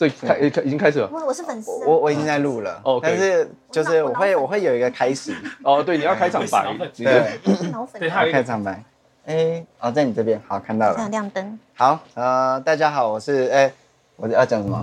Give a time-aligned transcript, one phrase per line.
[0.00, 1.10] 所以开已经开始了。
[1.12, 2.80] 我我是粉丝，我我已经在录了。
[2.84, 5.30] 哦，但是就是我会我会有一个开始。
[5.62, 6.74] 哦，对，你要开场白。
[6.96, 7.38] 对，
[7.70, 8.00] 脑粉。
[8.00, 8.82] 对，开场白。
[9.26, 11.08] 哎，哦，在你这边，好，看到了。
[11.10, 11.58] 亮灯。
[11.74, 13.70] 好，呃，大家好，我是哎，
[14.16, 14.82] 我要讲什么？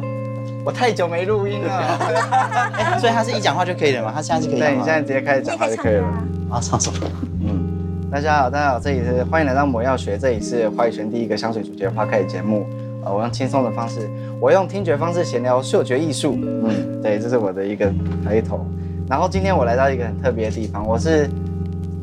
[0.63, 1.73] 我太久没录音了。
[2.77, 4.11] 哎，所以他是一讲话就可以了吗？
[4.13, 4.59] 他现在是可以。
[4.59, 6.05] 对，你现在直接开始讲话就可以了。
[6.51, 6.99] 啊，唱什么？
[7.41, 8.09] 嗯。
[8.11, 12.67] 大家好，大家好，这里是欢迎来到魔药学，这里是花语圈第一个香水主角花开的节目。
[13.07, 16.37] 呃，我用轻松的方式，我用听觉方式闲聊嗅觉艺术。
[16.43, 17.91] 嗯，对，这是我的一个
[18.23, 18.65] 开头。
[19.09, 21.29] 然后今天我来到一个很特别的地方，我是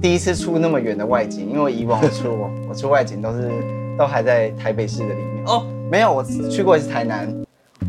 [0.00, 3.50] 第一次出那么远的外景，因为以往我出 我出外景都是
[3.98, 5.44] 都还在台北市的里面。
[5.46, 7.28] 哦，没有，我去过一次台南，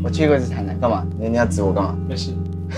[0.04, 1.06] 我去过一次台南，干嘛？
[1.18, 1.96] 你你要指我干嘛？
[2.06, 2.32] 没事。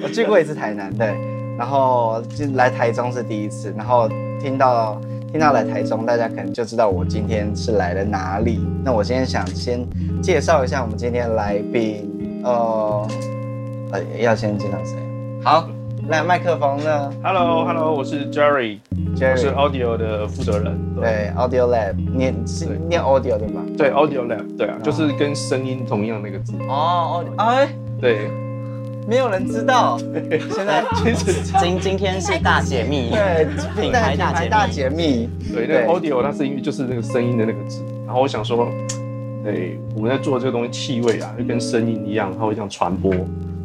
[0.00, 1.12] 我去过一次台南，对。
[1.56, 4.08] 然后就来台中是第一次，然后
[4.40, 5.00] 听到
[5.34, 8.64] 听到来台中，大家可能就知道我今天是来了哪里。
[8.84, 9.84] 那我今天想先
[10.22, 13.08] 介绍一下我们今天的来宾，呃，
[13.90, 14.94] 呃，要先介绍谁？
[15.42, 15.68] 好，
[16.06, 20.78] 来麦克风呢？Hello，Hello，我是 Jerry，Jerry 我是 Audio 的负责人。
[20.94, 23.60] 对，对，Audio Lab，念是念 Audio 对吧？
[23.76, 26.52] 对，Audio Lab，对啊，就是跟声音同样那个字。
[26.68, 27.68] 哦哦，哎，
[28.00, 28.30] 对。
[29.06, 29.98] 没有人知道，
[30.54, 33.46] 现在其实今今天是大解密，对，
[33.80, 38.68] 品牌大解密，对，那个 audio 它是因为就是那个声音的那个字，然后我想说，
[39.44, 43.12] 对，我们在做这个东西，气味啊，就跟声音一样，它会这样传播，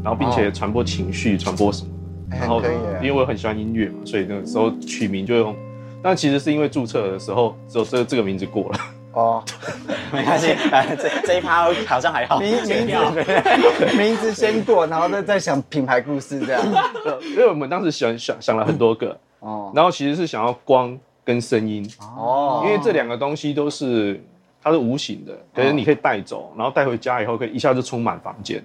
[0.03, 1.89] 然后并且传播情绪，传播什么，
[2.29, 2.61] 然后
[3.01, 5.55] 因为我很喜欢音乐嘛，所以那个时候取名就用，
[6.01, 8.79] 但其实是因为注册的时候只有这这个名字过了。
[9.19, 9.43] 哦，
[10.13, 10.55] 没关系，
[10.97, 12.39] 这这一趴好像还好。
[12.39, 13.25] 名名字
[13.97, 16.61] 名字先过，然后再再想品牌故事这样。
[17.31, 24.23] 因为我们当时想想想了很多个哦，然后其实是想要光跟声音哦，因为这两个东西都是
[24.63, 28.63] 它是无形的，可是你可以带走，然后带回家以后可以一下就充满房间。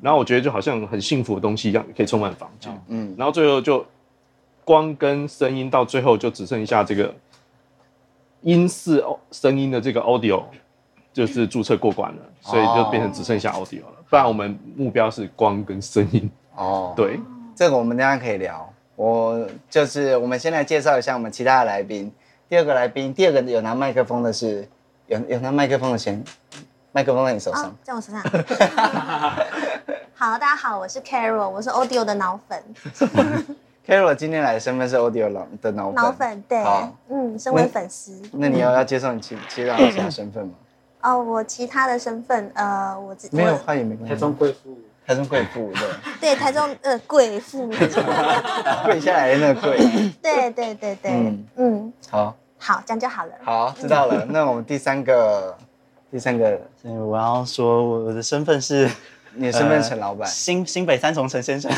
[0.00, 2.82] 然后我觉得就好像很幸福的东西一样，可以充满房间。
[2.88, 3.86] 嗯，然后最后就
[4.64, 7.14] 光跟声音到最后就只剩下这个。
[8.42, 10.42] 音似哦，声音的这个 audio
[11.12, 14.04] 就是注册过关了，所以就变成只剩下 audio 了。
[14.08, 16.92] 不然我们目标是光跟声音哦。
[16.96, 17.18] 对，
[17.54, 18.68] 这个我们等下可以聊。
[18.94, 22.12] 我就是我们先来介绍一下我们其他的来宾。
[22.48, 24.68] 第二个来宾，第二个有拿麦克风的是
[25.06, 26.22] 有有拿麦克风的先，
[26.92, 28.22] 麦克风在你手上，哦、在我手上。
[30.14, 32.62] 好，大家好，我是 Carol，我是 audio 的脑粉。
[33.86, 36.64] Carol 今天来的身份是 Audio 脑的脑粉，脑粉对，
[37.08, 38.20] 嗯，身为粉丝。
[38.32, 40.52] 那你要要介绍你其其他其他身份吗？
[41.02, 44.14] 哦，我其他的身份，呃，我没有，话也没关系。
[44.14, 45.88] 台中贵妇，台中贵妇，对。
[46.20, 47.66] 对，台中呃贵妇，
[48.86, 49.76] 跪下来的那个贵。
[50.22, 53.32] 对对对对，嗯嗯，好，好，这样就好了。
[53.42, 54.24] 好，知道了。
[54.30, 55.56] 那我们第三个，
[56.08, 58.88] 第三个，我要说我的身份是，
[59.34, 61.68] 你的身份陈老板，新新北三重陈先生。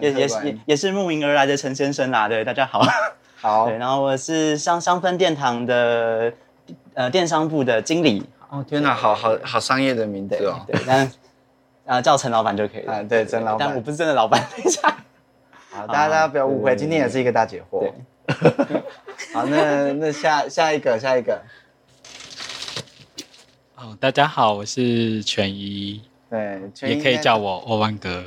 [0.00, 2.28] 也也是也是慕名而来的陈先生啦。
[2.28, 2.82] 对，大家好，
[3.40, 3.66] 好。
[3.66, 6.32] 对，然后我是香香氛殿堂的
[6.94, 8.24] 呃电商部的经理。
[8.48, 10.60] 哦，天哪，好好好商业的名字哦。
[10.66, 11.12] 对，但
[11.86, 12.94] 啊叫陈老板就可以了。
[12.94, 13.66] 啊，对，陈老板。
[13.66, 14.40] 但我不是真的老板。
[14.56, 14.80] 等一下。
[15.70, 17.90] 好，大家大家不要误会，今天也是一个大解惑。
[19.32, 21.40] 好，那那下下一个下一个。
[23.76, 26.00] 哦，大家好，我是全一。
[26.30, 28.22] 对，也可以叫我欧万哥。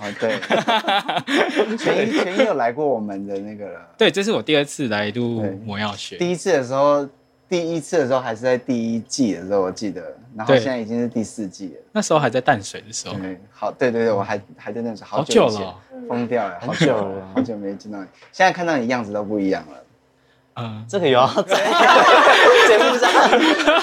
[0.00, 0.38] 哦， 对，
[1.76, 3.80] 全一全一有来过我们的那个了。
[3.98, 6.16] 对，这是我第二次来录魔药学。
[6.16, 7.08] 第一次的时候，
[7.48, 10.02] 第一次的时候还是在第一季的时候，我记得。
[10.36, 11.80] 然后现在已经是第四季了。
[11.92, 13.14] 那时候还在淡水的时候。
[13.14, 18.06] 对，好，对对对，我还还在那时候，好久了，疯掉了，好久了，好久没见到你。
[18.32, 19.83] 现在看到你样子都不一样了。
[20.56, 21.26] 嗯，这个有要
[22.68, 23.10] 节目上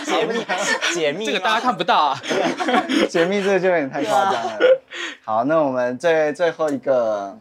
[0.05, 0.45] 解密
[0.93, 2.21] 解密，这个大家看不到啊。
[3.09, 4.59] 解密这个就有点太夸张了。
[5.25, 7.37] 好，那我们最最后一个，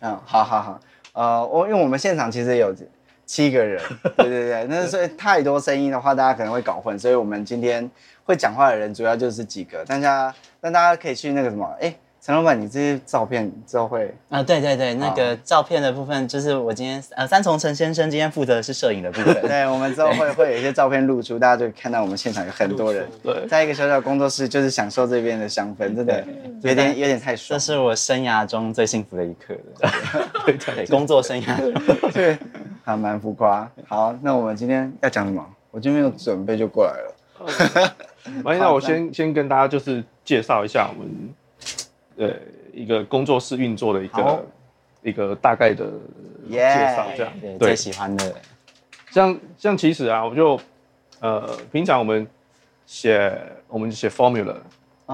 [0.00, 0.80] 嗯，好好好，
[1.12, 2.74] 呃，我因为我们现场其实有
[3.24, 3.80] 七个人，
[4.16, 7.88] 对对对，那所以太多声音的话，大家可能会搞混，所以我们今天
[8.24, 11.94] 会讲话的人主要就是几个，大家，那大家可以去那个什么，哎。
[12.26, 14.42] 陈老板，你这些照片之后会啊？
[14.42, 19.32] 对对对，那个照片的部分就是我今天呃，三重陈先生今天负责的是摄影的部分。
[19.46, 23.08] 对，我们之后会会有一些照片露出，大家就看到我们现场有很多人。
[23.22, 26.26] 对，在一个小小工作室，就是享受这边的香氛，真的
[26.62, 27.56] 有点有点太爽。
[27.56, 29.90] 这是我生涯中最幸福的一刻了。
[30.44, 32.12] 对对，工作生涯。
[32.12, 32.36] 对，
[32.82, 33.70] 还蛮浮夸。
[33.86, 35.46] 好，那我们今天要讲什么？
[35.70, 37.94] 我今天没有准备就过来了。
[38.58, 41.32] 那我先先跟大家就是介绍一下我们。
[42.16, 42.30] 呃，
[42.72, 44.46] 一个工作室运作的一个
[45.02, 45.86] 一个大概的
[46.50, 46.58] 介
[46.96, 47.68] 绍，这样 Yeah, 对。
[47.68, 48.34] 最喜欢的，
[49.10, 50.58] 像像其实啊，我就
[51.20, 52.26] 呃，平常我们
[52.86, 54.56] 写我们写 formula，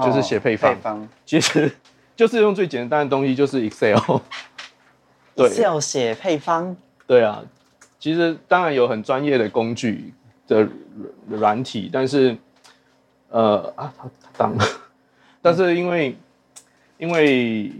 [0.03, 1.09] 就是写配方，配方。
[1.25, 1.71] 其实
[2.15, 3.97] 就是用最简单的东西，就是 Excel。
[5.35, 6.75] 对，Excel 写配方。
[7.07, 7.43] 对啊，
[7.99, 10.13] 其实当然有很专业的工具
[10.47, 10.67] 的
[11.27, 12.35] 软体，但是
[13.29, 14.55] 呃啊，它它当，
[15.41, 16.15] 但是因为
[17.03, 17.71] 因为。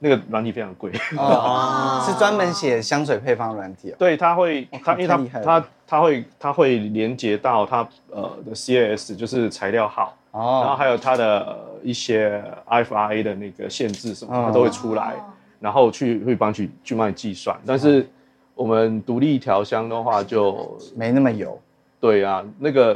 [0.00, 3.94] 那个软体非常贵哦，是专门写香水配方软体哦。
[3.98, 15.14] 对，它会，它因为它它它会它会连接到它呃的 CAS，就是材料号哦，然后还有它的一些 IFRA 的那个限制什么，它都会出来，
[15.58, 17.58] 然后去会帮去去帮你计算。
[17.64, 18.06] 但是
[18.54, 21.58] 我们独立调香的话就没那么油。
[21.98, 22.92] 对啊，那个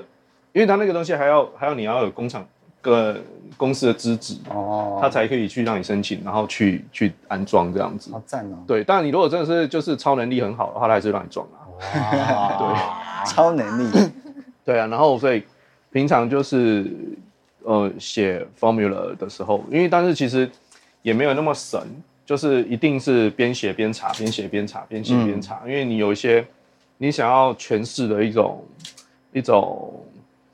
[0.52, 2.46] 因为它那个东西还要还要你要有工厂。
[2.80, 3.16] 个
[3.56, 8.12] 公司的资质哦，他才可以去让你申请，然后去去安装这样子。
[8.12, 8.56] 好赞哦！
[8.66, 11.66] 对，但你如果真的是就是超能力很好的话，他还是让你装啊。
[11.69, 12.56] 哇
[13.26, 14.10] 对，超能力。
[14.64, 15.42] 对啊，然后所以
[15.90, 16.86] 平常就是
[17.64, 20.48] 呃写 formula 的时候，因为但是其实
[21.02, 21.80] 也没有那么神，
[22.25, 26.46] 就是一定是边写边查，边写边查，边写边查，因为你有一些
[26.98, 28.64] 你想要诠释的一种
[29.32, 29.92] 一种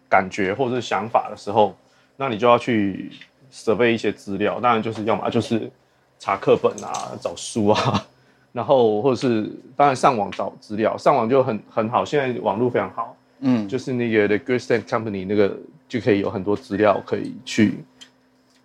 [0.09, 1.75] 感觉或者是想法的时候。
[2.16, 3.11] 那你就要去
[3.50, 5.70] 准备一些资料，当然就是要么就是
[6.19, 8.06] 查课本啊，找书啊，
[8.52, 15.56] 然后或者是当然上网找资料，上网就很很好，现在网络非常好，嗯，就是那个 The Good Stand Company 那个
[15.88, 17.84] 就可以有很多资料可以去。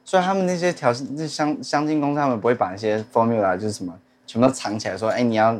[0.05, 3.93] 所以他们那些调那香香精公司，他们不会把那些 formula 就是什么
[4.25, 5.59] 全部都藏起来，说，哎，你要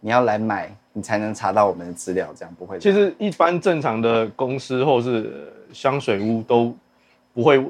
[0.00, 2.78] 你要来买，你才能查到我们的资料，这样不会。
[2.78, 6.76] 其实一般正常的公司或者是香水屋都。
[7.34, 7.62] 不会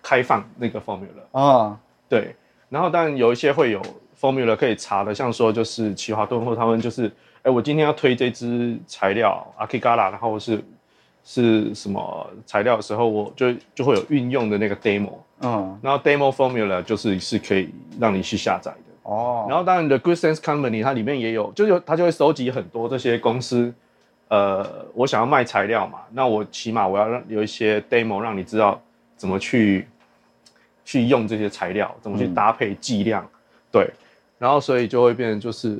[0.00, 1.78] 开放那个 formula 啊，
[2.08, 2.34] 对，
[2.68, 3.82] 然后当然有一些会有
[4.18, 7.10] formula 可以查的，像说就是奇华顿或他们就是，
[7.42, 10.64] 哎，我今天要推这支材料阿基嘎拉，然后是
[11.24, 17.68] 是什么材料的时候，我就就会有运用的那个 demo，嗯，然后 demo formula 就是是可以
[17.98, 19.10] 让你去下载的。
[19.10, 23.74] 哦，然后当然 The Good Sense Company 它里面也有，就是它就会收集很多这些公司，
[24.28, 28.80] 呃，我想要卖材料嘛，那我起码我要让有一些 demo 让你知道。
[29.20, 29.86] 怎么去
[30.82, 31.94] 去用这些材料？
[32.00, 33.22] 怎么去搭配剂量？
[33.22, 33.36] 嗯、
[33.70, 33.90] 对，
[34.38, 35.78] 然后所以就会变成就是，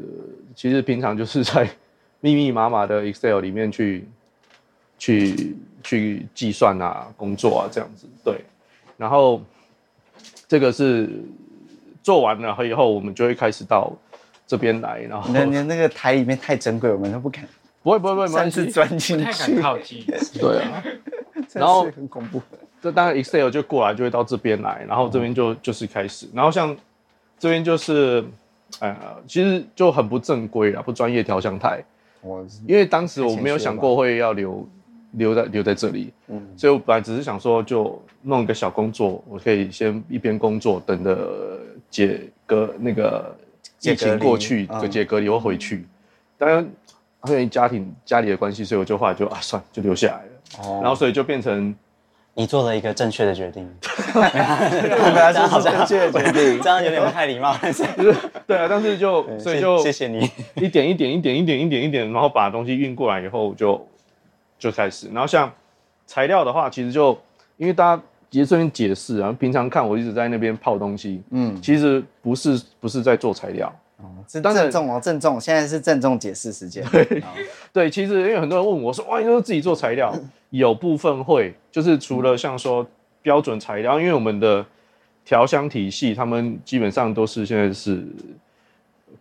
[0.55, 1.67] 其实平常就是 在
[2.21, 4.07] 密密麻麻的 Excel 里面去
[4.99, 8.07] 去去计算啊，工作啊这样子。
[8.23, 8.45] 对，
[8.99, 9.41] 然后
[10.47, 11.09] 这个是
[12.03, 13.91] 做完了以后，我们就会开始到
[14.47, 15.01] 这边来。
[15.09, 17.49] 然后那那那个台里面太珍贵，我们都不敢。
[17.83, 19.25] 不会不会不会，算是钻进去。
[19.25, 20.05] 太敢靠近。
[20.39, 20.85] 对啊。
[21.55, 22.43] 然后很恐怖。
[22.83, 26.75] 这当然 Excel 就过来，就会到这边来，然后这边就就是开始，然后像
[27.39, 28.25] 这边就是，
[28.79, 28.97] 呃，
[29.27, 31.83] 其实就很不正规啊，不专业调香台。
[32.23, 34.67] 我因为当时我没有想过会要留
[35.13, 41.61] 留在留在这里，嗯，所以我本来只是想说就弄一个小工作，我可以先一边工作，等着
[41.91, 43.37] 解隔那个
[43.81, 45.85] 疫情过去，解隔离，解隔离我回去。
[46.39, 46.67] 当然
[47.27, 51.75] 因为家庭家里的关系，所以我就后来就啊算就留下来了，哦，然后所以就变成。
[52.35, 53.69] 你做了一个正确的决定，
[54.15, 54.21] 这
[55.33, 57.85] 样好像正确的决定，这样有点不太礼貌，但是
[58.47, 63.87] 对啊，但是就所以就谢谢你，一点一点一点一点一点一点，然后把东西运过来以后就
[64.59, 65.53] 就开始，然后像
[66.07, 67.19] 材料的话，其实就
[67.57, 73.71] 因为大家其实这边解释啊，平常看我一直在那边泡东西，嗯，其实不是不是在做材料。
[74.03, 76.83] 哦，是郑重哦，郑重，现在是郑重解释时间。
[76.91, 77.29] 对，哦、
[77.73, 80.13] 对，其实因为很多人问我说，哇，你都是自己做材料？
[80.51, 82.85] 有部分会，就是除了像说
[83.23, 84.67] 标准材料，因为我们的
[85.25, 88.05] 调香体系，他们基本上都是现在是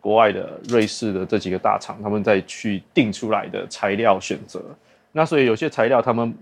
[0.01, 4.59] 国外的瑞士的这几个大厂，他们在去定出来的材料选择。
[5.11, 6.33] 那所以有些材料他们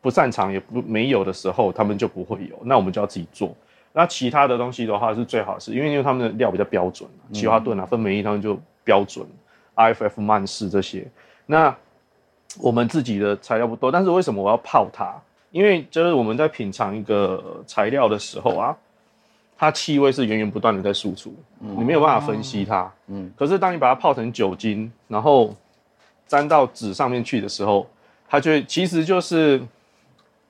[0.00, 3.54] 不擅长，也不没有的时候，他们就不会有，那我们就要自己做。
[3.92, 9.26] 那其他的东西的话是最好是，因为因为他们的料比较标准，奇华顿啊、芬美意他们就标准
[9.74, 11.06] ，IFF 曼氏这些。
[11.46, 11.74] 那
[12.58, 15.14] 我们自己的材料不多，但是为什么我要泡它？
[15.50, 18.76] 因为就是我们在品尝一个材料的时候啊，
[19.56, 22.92] 它气味是源源不断的在输出，你没有办法分析它。
[23.06, 23.32] 嗯。
[23.36, 25.54] 可是当你把它泡成酒精，然后
[26.26, 27.88] 沾到纸上面去的时候，
[28.28, 29.60] 它就其实就是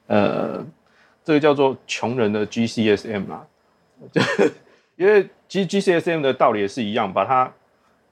[0.06, 0.64] 呃。
[1.26, 3.44] 这个叫做穷人的 GCSM 啊，
[4.12, 4.20] 就
[4.94, 7.52] 因为其实 GCSM 的道理也是一样，把它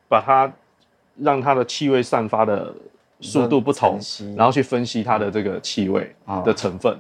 [0.09, 0.53] 把它
[1.17, 2.73] 让它的气味散发的
[3.21, 3.99] 速度不同，
[4.37, 6.97] 然后去分析它的这个气味的成分。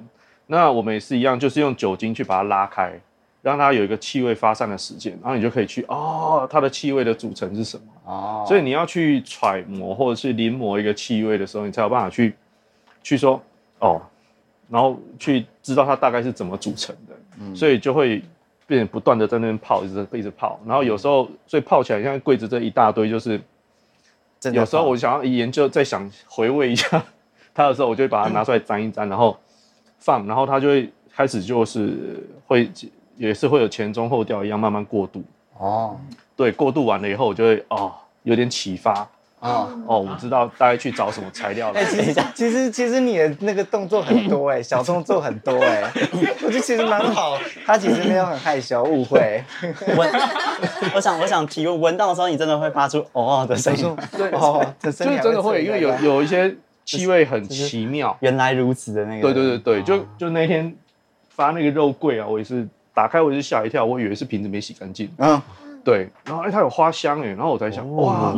[0.47, 2.92] 那我们也是一样，就是用酒精去把它拉开，
[3.42, 7.85] 让它有一个气味发散的时间，然后你就可以去哦，它的气味的组成是什么？
[8.04, 12.35] 哦，所以你要去揣摩或者是临摹一个气味的时候，你才有办法去
[13.02, 13.40] 去说
[13.78, 14.00] 哦，
[14.68, 18.23] 然后去知道它大概是怎么组成的，嗯、所以就会
[18.66, 23.40] 变不断的在那边泡，一直一直泡，然后有时候所以泡起来像柜子这一大堆，就是
[24.52, 27.02] 有时候我想要研究，再想回味一下
[27.54, 29.36] 它的时候，我就会把它拿出来沾一沾，然后
[29.98, 32.70] 放，然后它就会开始就是会
[33.16, 35.22] 也是会有前中后调一样慢慢过渡。
[35.58, 35.96] 哦，
[36.34, 37.92] 对，过渡完了以后，我就会哦
[38.24, 39.08] 有点启发。
[39.44, 41.78] 哦哦，我知道大概去找什么材料了。
[41.78, 45.82] 哎，其实 其实其实你的那个动作很多哎， 小动作很多哎，
[46.42, 47.38] 我觉得其实蛮好。
[47.66, 49.44] 他其实没有很害羞，误会。
[49.96, 50.10] 闻，
[50.94, 53.96] 我想我想提问，闻到的时候你真的会发出哦的声音？
[54.16, 58.16] 对哦，就是真的会，因为有有一些气味很奇妙。
[58.20, 59.22] 原来如此的那个。
[59.22, 60.74] 对对对对，就就那天
[61.28, 65.10] 发那个肉桂啊，我也是打开我也是吓一跳，我以为是瓶子没洗干净。
[65.18, 65.40] 嗯，
[65.84, 68.34] 对，然后哎它有花香哎，然后我才想哇，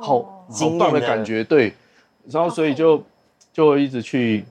[0.00, 0.32] 好。
[0.48, 1.72] 好棒的感觉，对，
[2.28, 3.02] 然后所以就
[3.52, 4.44] 就会一直去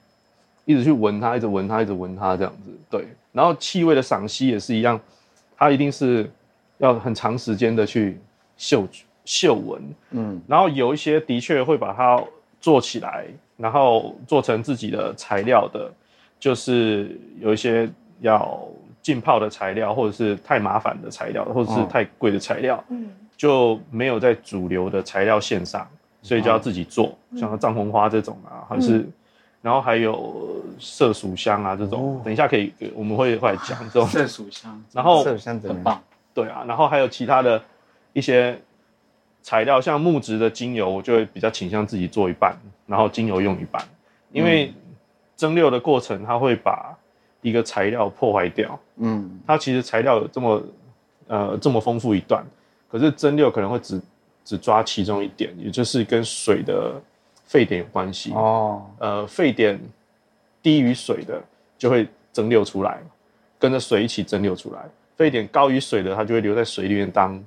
[0.66, 3.08] 一直去闻它，一直闻它，一直闻它这样子，对。
[3.32, 5.00] 然后气味的赏析也是一样，
[5.58, 6.30] 它一定是
[6.78, 8.18] 要很长时间的去
[8.58, 8.88] 嗅
[9.26, 10.42] 嗅闻，嗯。
[10.48, 12.24] 然后有一些的确会把它
[12.62, 13.26] 做起来，
[13.58, 15.92] 然后做成自己的材料的，
[16.40, 17.90] 就是有一些
[18.22, 18.60] 要
[19.02, 23.10] 浸泡的材料，或者是太麻烦的材料，或者是太贵的材料，嗯。
[23.38, 25.88] 就没有在主流的材料线上，
[26.22, 29.14] 所以就要自己做，嗯、像藏红花这种啊，还是，嗯、
[29.62, 34.08] 然后还有麝鼠香啊这种，哦、等一下可以我们会会讲这种。
[34.08, 36.02] 麝鼠香，然后麝鼠香很棒，
[36.34, 37.62] 对啊，然后还有其他的
[38.14, 38.58] 一些
[39.42, 42.56] 材料，像木质的精油，我就会比较倾向自己做一半，
[42.88, 43.84] 然后精油用一半，
[44.32, 44.74] 因为
[45.36, 46.98] 蒸馏的过程它会把
[47.42, 50.64] 一个材料破坏掉，嗯，它其实材料有这么
[51.28, 52.42] 呃这么丰富一段。
[52.96, 54.02] 可是蒸馏可能会只
[54.46, 56.94] 只抓其中一点，也就是跟水的
[57.44, 58.86] 沸点有关系哦。
[59.00, 59.78] 呃，沸点
[60.64, 61.44] 低于水的
[61.78, 63.02] 就会蒸馏出来，
[63.60, 64.80] 跟着水一起蒸馏出来。
[65.18, 67.38] 沸点高于水的，它就会留在水里面当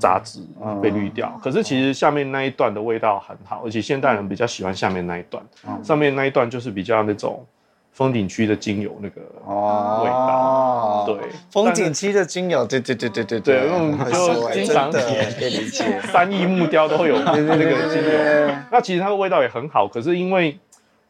[0.00, 0.40] 杂质
[0.82, 1.40] 被滤掉。
[1.40, 5.40] 可是其实下面那一段的味道很好，而且现代人比较喜欢下面那一段，
[5.84, 7.46] 上面那一段就是比较那种。
[7.94, 11.16] 风景区的精油那个味道，对，
[11.48, 13.68] 风景区的精油，对对对对对对，
[14.12, 18.54] 就经常可以理解， 三义木雕都会有那个精油。
[18.72, 20.58] 那其实它的味道也很好，可是因为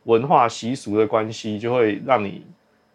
[0.02, 2.44] 文化习俗的关系，就会让你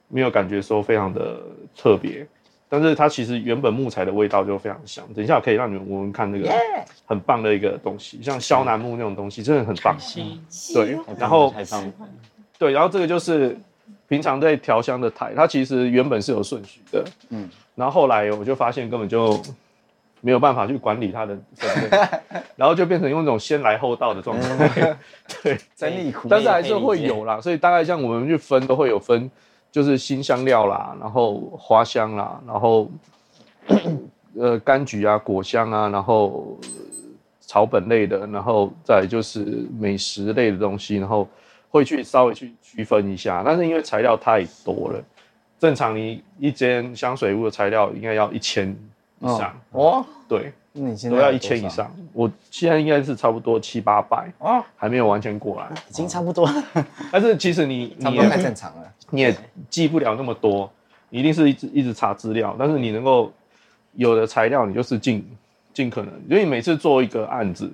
[0.08, 1.42] 没有感觉说非常的
[1.76, 2.28] 特别。
[2.70, 5.04] 但是它其实原本木材的味道就非常香。
[5.16, 6.48] 等一下我可以让你们闻闻看那个
[7.08, 9.98] 很棒的一个东西，像肖楠木那种东西，真的很棒。
[10.76, 11.52] 对，然后
[12.60, 13.58] 对，然后这个就是。
[14.10, 19.40] 平常在调香的台，它其实原本是有顺序的，嗯，然后后来我就发现根本就
[20.20, 21.38] 没有办法去管理它的
[22.58, 24.98] 然后就变成用一种先来后到的状态，
[25.44, 29.30] 对，整理苦，但是还是会有啦，所以大概像我们去分都会有分，
[29.72, 32.90] 就是新香料啦，然后花香啦，然后
[34.36, 36.58] 呃柑橘啊、果香啊，然后
[37.42, 41.28] 草本类的，然后再就是美食类的东西，然后。
[41.70, 45.04] 会去稍微去区分一下，但是因为材料太多了，
[45.60, 48.76] 正常你一间香水屋的材料应该要一千
[49.20, 50.06] 以上哦。
[50.28, 51.92] 对，你现在都要一千以上。
[52.14, 56.48] 我现在应该是差不多七八百哦，还没有完全过来，已经差不多。
[57.12, 59.36] 但是其实你 你也太正常了，你也
[59.70, 60.72] 记不了那么多，
[61.10, 62.56] 你一定是一直一直查资料。
[62.58, 63.32] 但是你能够
[63.94, 65.24] 有的材料，你就是尽
[65.74, 67.72] 尽可能，因为你每次做一个案子。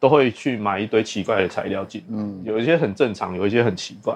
[0.00, 4.14] 都会去买一堆奇怪的材料进，嗯，有一些很正常，有一些很奇怪，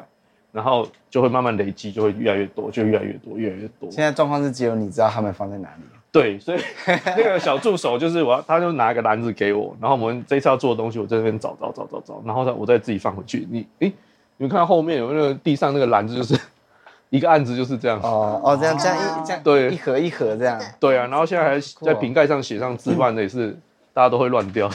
[0.53, 3.91] 然后就会慢慢累积，就会越来越多，就越来越多，越来越多。
[3.91, 5.83] 现在状况是只有你知道他们放在哪里。
[6.11, 6.61] 对，所以
[7.05, 13.47] 那个小助手就是我要，他就拿一个篮子给我，然后我们这一次要做的东西，我在那边找找找找找，然后再我再自己放回去。
[13.51, 13.93] 你，诶，
[14.39, 16.39] 你们看后面有那个地上那个篮子，就是
[17.11, 18.01] 一个案子就是这样。
[18.03, 20.61] 哦哦，这样这样一这样对一盒一盒这样。
[20.81, 23.59] 对啊，然后现在还在瓶盖上写上字万的也是。
[23.99, 24.71] 大家都会乱掉，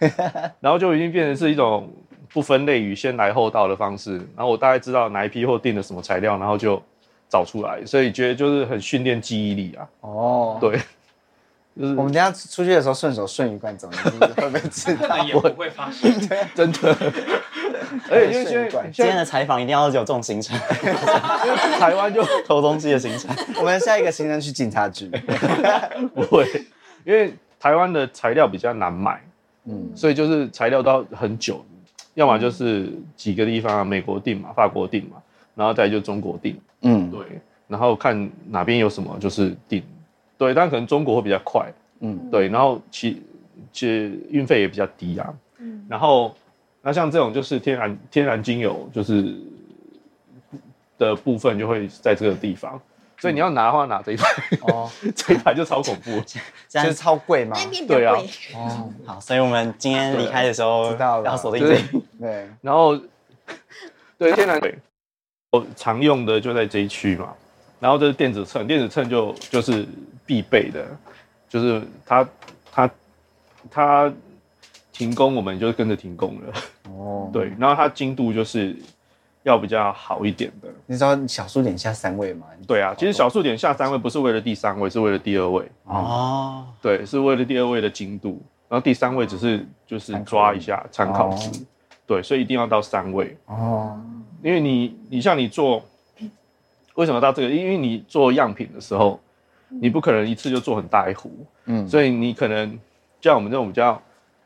[0.58, 1.92] 然后就已经变成是一种
[2.32, 4.16] 不分类与先来后到的方式。
[4.34, 6.82] 然后我大概知道哪一批货订了什么材料，然后就
[7.28, 9.86] 找出来，所以觉得就是很训练记忆力啊。
[10.00, 10.78] 哦，对，
[11.78, 15.18] 就是我们等下出去的时候顺手顺一罐走，你会不会知道？
[15.22, 16.10] 也不会发现，
[16.54, 16.96] 真的。
[18.10, 23.36] 而 且因为现在今天的采访一定要有这种行程，因 为台湾就偷东西的行程。
[23.58, 25.10] 我们下一个行程去警察局，
[26.14, 26.48] 不会，
[27.04, 27.34] 因为。
[27.62, 29.22] 台湾的材料比较难买，
[29.66, 31.64] 嗯，所以就是材料都很久，
[32.14, 35.22] 要么就是几个地方啊，美国订嘛，法国订嘛，
[35.54, 37.20] 然后再就中国订，嗯，对，
[37.68, 39.80] 然后看哪边有什么就是订，
[40.36, 43.22] 对，但可能中国会比较快，嗯，对，然后其
[43.70, 46.34] 其实运费也比较低啊，嗯，然后
[46.82, 49.32] 那像这种就是天然天然精油，就是
[50.98, 52.82] 的部分就会在这个地方。
[53.22, 54.26] 所以你要拿的话，拿这一排。
[54.62, 56.20] 哦， 这一排就超恐怖，
[56.68, 57.56] 这样超贵吗？
[57.86, 58.16] 对啊，
[58.56, 61.84] 哦，好，所以我们今天离开的时候，知道要锁定这里。
[62.18, 62.98] 对，然后
[64.18, 64.76] 对天然对，
[65.52, 67.32] 我常用的就在这一区嘛。
[67.78, 69.86] 然后这是电子秤，电子秤就就是
[70.26, 70.84] 必备的，
[71.48, 72.28] 就是它
[72.72, 72.90] 它
[73.70, 74.12] 它
[74.92, 76.54] 停工，我们就跟着停工了。
[76.90, 78.76] 哦，对，然后它精度就是。
[79.44, 82.46] 要比较好一点的，你知道小数点下三位吗？
[82.66, 85.68] 对啊，其实小数点下三位不是为了第三位，是为了第二位。
[85.84, 91.48] 哦，对，是为了第二位的精度，然后第三位只是就是抓一下参考值。
[91.48, 91.62] 哦、
[92.06, 93.36] 对，所以一定要到三位。
[93.46, 94.00] 哦，
[94.42, 95.82] 因为你你像你做，
[96.94, 97.50] 为什么到这个？
[97.50, 99.18] 因为你做样品的时候，
[99.68, 101.30] 你不可能一次就做很大一壶。
[101.64, 102.78] 嗯，所以你可能
[103.20, 104.00] 像我们这种比较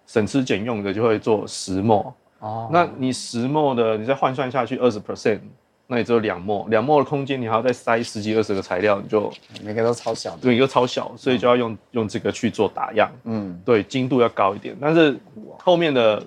[0.07, 2.13] 省吃俭用的，就会做十 ml。
[2.39, 5.41] 哦，那你十 ml 的，你再换算下去二十 percent，
[5.87, 15.19] 那也只有两 ml，两 ml 的空间，你还要再塞十几二十个材料，你就每个都超小，对，一个超小，所以就要用、嗯、用这个去做打样，嗯，对，精度要高一点，但是
[15.59, 16.23] 后面的，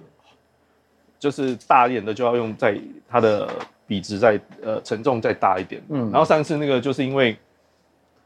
[1.19, 2.75] 就是大一点的就要用在
[3.07, 3.47] 它的
[3.85, 7.37] 比值再呃承重再大一点，嗯，然后上次那个就是因为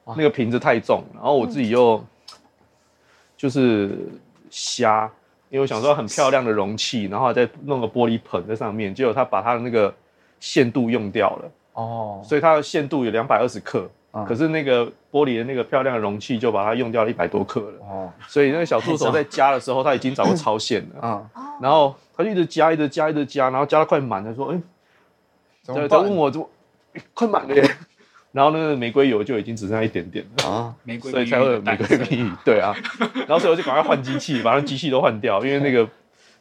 [0.05, 2.01] 那个瓶子太重，然后我自己又
[3.35, 3.97] 就是
[4.49, 5.11] 瞎。
[5.53, 9.93] 因为我想说很漂亮的容器，然后再弄个玻璃盆在上面，结果他把他的那个
[10.39, 26.50] 限度用掉了哦，所以它的限度有两百二十克，嗯、可是那个玻璃的那个漂亮的容器就把它用掉了一百多克了哦，所以那个小助手在加的时候， 他已经早就超限了啊，嗯、然后他就一直加，一直加，一直加，然后加到快满他，说哎，他问我怎么
[27.13, 27.63] 快满了耶。
[28.33, 32.75] 然后那个玫瑰油就已经只剩下一点点了啊，玫瑰，所以才会有玫瑰蜜语，对啊。
[33.15, 35.87] 然后所以我就赶快换机器，把那机器都换掉，因为那个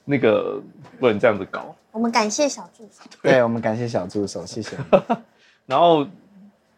[0.07, 0.59] 那个
[0.99, 1.77] 不能这样子搞。
[1.91, 4.75] 我们感谢小助手，对，我们感谢小助手，谢谢。
[5.67, 6.07] 然后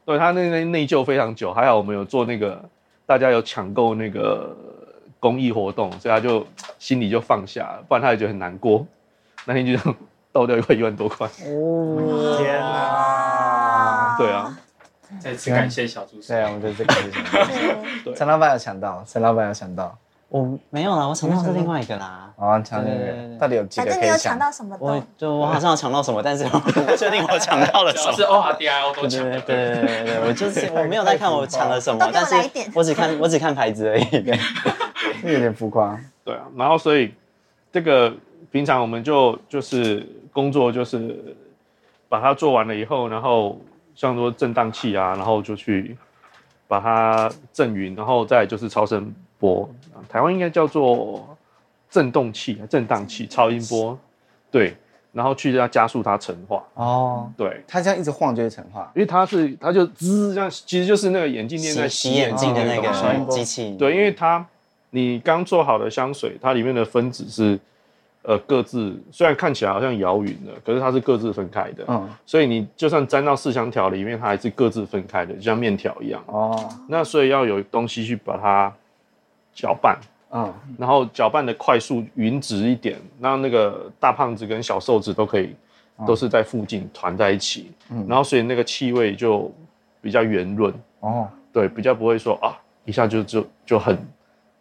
[0.04, 2.68] 对他那那内疚非常久，还好我们有做那个，
[3.06, 4.56] 大家有抢购那个
[5.20, 6.44] 公益活动，所以他就
[6.80, 8.84] 心里就放下了，不然他也觉得很难过。
[9.44, 9.96] 那天就这 样
[10.32, 14.58] 倒掉一块一万多块，哦天哪，对啊。
[15.20, 16.28] 再次感谢小助手。
[16.28, 17.44] 对啊，我们再次感谢小
[18.04, 18.14] 助手。
[18.14, 19.96] 陈老板有抢到，陈老板有抢到。
[20.28, 22.32] 我没有啦，我抢到是另外一个啦。
[22.36, 24.00] 哦，抢那个，到底有几个可以抢？
[24.00, 24.76] 反正你有抢到什么？
[24.80, 28.12] 我就我好像有抢到什么，但是 我不确定我抢到了什么。
[28.12, 29.22] 是 O R D I O 都抢。
[29.22, 32.34] 对对对对，我就是我没有在看我抢了什么， 但是
[32.74, 34.04] 我只看 我只看牌子而已。
[34.04, 34.36] 对，
[35.22, 35.96] 有点浮夸。
[36.24, 37.14] 对啊，然后所以
[37.70, 38.12] 这个
[38.50, 41.36] 平常我们就就是工作就是
[42.08, 43.56] 把它做完了以后，然后。
[43.94, 45.96] 像说震荡器啊，然后就去
[46.66, 49.68] 把它震匀，然后再就是超声波，
[50.08, 51.36] 台湾应该叫做
[51.88, 53.98] 震动器、震荡器、超音波，
[54.50, 54.76] 对，
[55.12, 56.62] 然后去要加速它成化。
[56.74, 63.76] 哦，对，它这样一直晃就会成化，因为它是它就滋这样，其实就是那个眼镜店在洗眼镜的那个机器。
[63.78, 64.44] 对，因为它
[64.90, 67.58] 你刚做好的香水，它里面的分子是。
[68.26, 71.84] 呃，各自虽然看起来好像摇匀了，可是它是各自分开的。
[71.88, 76.24] 嗯，所以你就算粘到四香条里面，它还是各自分开的，就像面条一样。
[76.26, 78.72] 哦，那所以要有东西去把它
[79.52, 79.98] 搅拌。
[80.30, 85.54] 嗯，然后搅拌的快速匀直一点，让那个大胖子跟小瘦子都可以
[86.06, 87.70] 都是在附近团在一起。
[87.90, 89.52] 嗯，然后所以那个气味就
[90.00, 90.72] 比较圆润。
[91.00, 92.56] 哦，对，比较不会说啊，
[92.86, 93.94] 一下就就就很。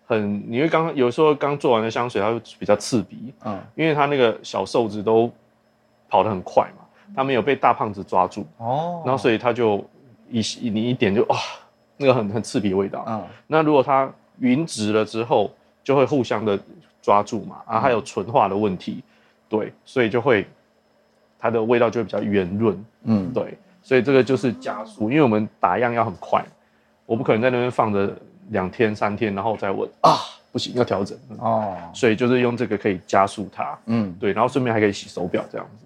[0.05, 5.31] 很，因为刚刚有时候刚做完的香水，它会比较刺鼻，嗯，因为它那个小瘦子都
[6.09, 6.85] 跑得很快嘛，
[7.15, 9.83] 它没有被大胖子抓住，哦，然后所以它就
[10.29, 11.37] 一你一点就哇，
[11.95, 15.49] 那个很很刺鼻的味道，嗯，那如果它匀直了之后，
[15.83, 16.59] 就会互相的
[17.01, 19.01] 抓住嘛，啊，还有纯化的问题，
[19.47, 20.45] 对，所以就会
[21.39, 26.43] 它的味道就会比较圆润，嗯，对，所以这个就是加速，因为我们打样要很快，
[27.05, 28.13] 我不可能在那边放着。
[28.53, 30.17] 两天三天，然后再问啊，
[30.53, 31.75] 不行，要调整哦。
[31.93, 35.83] 所以就是用这个可以加速它，嗯，对，然后顺便还可以洗手表这样子。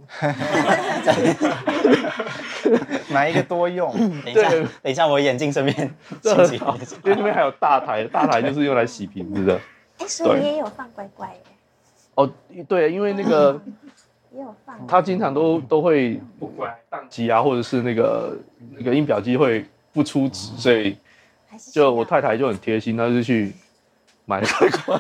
[3.10, 3.92] 买一个多用？
[4.24, 5.76] 等一下，等一下，我眼镜顺便
[6.22, 6.56] 洗洗。
[7.04, 9.60] 因为这边还有大台，大台就是用来洗瓶子的。
[10.00, 11.42] 哎，所以也有放乖乖耶。
[12.16, 12.30] 哦，
[12.68, 13.60] 对，因为那个
[14.36, 18.38] 也有放，他经常都都会不管，宕机啊，或者是那个
[18.78, 20.98] 那个印表机会不出值，所以。
[21.74, 23.54] 就我太太就很贴心，她就去
[24.26, 25.00] 买了乖乖，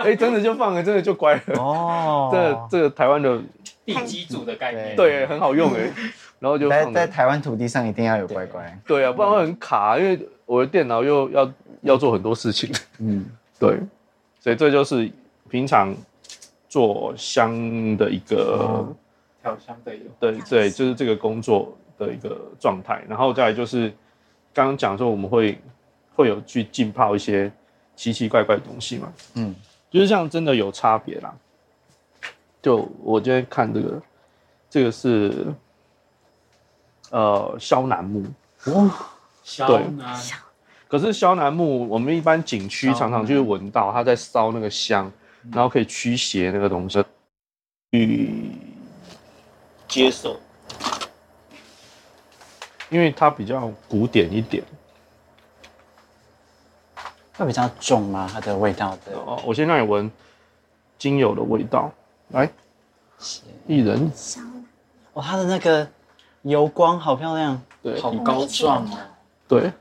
[0.04, 1.42] 哎，真的就放了，真的就乖了。
[1.58, 2.30] 哦。
[2.32, 3.40] 这这个台湾的
[3.84, 5.90] 地基组的概念，对，很好用哎。
[6.38, 12.72] 然后就在在台湾土地上一定要有乖乖，对啊，不然会很卡，因为我的电脑又要要做很多事情。
[12.98, 13.26] 嗯，
[13.60, 13.78] 对，
[14.38, 15.10] 所以这就是
[15.50, 15.94] 平常
[16.66, 18.86] 做香的一个
[19.42, 23.02] 调香的一个对对，就是这个工作的一个状态。
[23.06, 23.92] 然后再来就是
[24.52, 25.58] 刚刚讲说我们会
[26.14, 27.50] 会有去浸泡一些
[27.96, 29.54] 奇奇怪怪的东西嘛，嗯，
[29.90, 31.34] 就是这样真的有差别啦。
[32.62, 34.02] 就我今天看这个，
[34.68, 35.54] 这个是
[37.10, 38.24] 呃肖楠木。
[38.66, 38.94] 哇，
[39.42, 40.18] 萧楠。
[40.86, 45.10] 可是萧楠木，我们一般景区常常就会闻到它在烧那个香，
[45.52, 47.02] 然后可以驱邪那个东西，
[47.92, 48.30] 去
[49.86, 50.38] 接受，
[52.90, 54.62] 因为它比较古典一点，
[57.36, 58.28] 会比较重吗？
[58.30, 59.16] 它的味道的？
[59.16, 60.10] 哦，我先让你闻
[60.98, 61.90] 精油的味道，
[62.28, 62.46] 来，
[63.18, 64.12] 薏仁，
[65.14, 65.88] 哇，它的那个
[66.42, 68.98] 油光好漂亮，对，好高壮哦，
[69.48, 69.72] 对。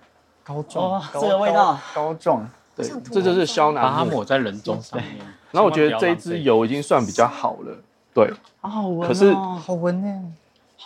[0.42, 1.78] 高壮，这个味道。
[1.94, 5.20] 高壮，对，这就是肖楠，把它抹在人中上面。
[5.52, 7.78] 然后我觉得这一支油已经算比较好了，
[8.12, 10.34] 对，好好闻，可是好闻呢，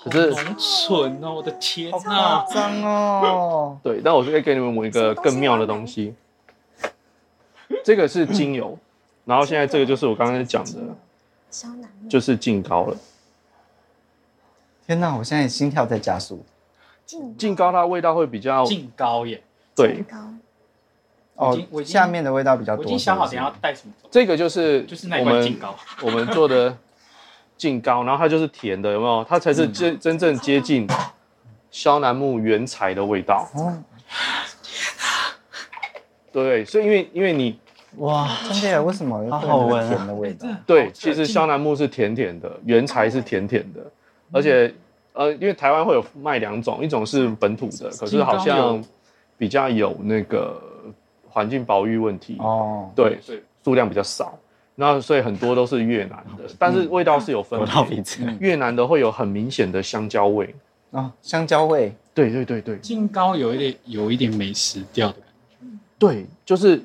[0.03, 6.13] 可是很蠢哦，我的天呐，好脏哦， 对，但我可以给你们闻一个更妙的东西，
[7.83, 8.77] 这个是精油，
[9.25, 10.79] 然后现在这个就是我刚才讲的
[12.09, 12.97] 就是净高了。
[14.85, 16.43] 天哪，我现在心跳在加速。
[17.37, 19.43] 净高它味道会比较净高耶。
[19.75, 20.03] 对，
[21.35, 22.83] 哦，下面的味道比较多。
[22.83, 23.93] 我已经想好等下要带什么。
[24.09, 25.35] 这个就是就是那罐
[26.01, 26.75] 我们做的
[27.63, 29.23] 净高，然后它就是甜的，有没有？
[29.23, 30.85] 它才是真真正接近
[31.71, 33.47] 肖楠木原材的味道。
[33.55, 33.71] 哦，
[34.61, 35.05] 天哪！
[36.31, 37.57] 对，所以因为因为你
[37.97, 40.47] 哇，真的为什么好好闻甜的味道？
[40.65, 43.79] 对，其实肖楠木是甜甜的，原材是甜甜的，
[44.31, 44.73] 而且
[45.13, 48.83] 呃，因为台湾会有卖两种，一种是本土的，可是好像。
[49.35, 50.61] 比较有那个
[51.27, 53.19] 环境保育问题哦，对，
[53.65, 54.37] 数量比较少，
[54.75, 58.03] 那所以很多都是越南的，但是味道是有分别。
[58.39, 60.53] 越南的会有很明显的香蕉味。
[60.91, 62.77] 啊，香蕉味，对对对对。
[62.77, 65.23] 净膏有一点有一点美食调的感
[65.59, 66.83] 觉，对，就是，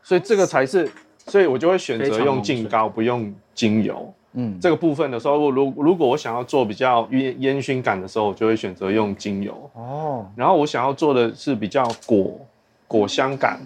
[0.00, 0.88] 所以这个才是，
[1.26, 4.14] 所以我就会选择用净膏，不用精油。
[4.34, 9.70] 嗯，这个部分的时候，如如果我想要做比较烟烟熏感的时候，我就会选择用精油。
[9.74, 10.24] 哦。
[10.36, 12.40] 然后我想要做的是比较果
[12.86, 13.60] 果香感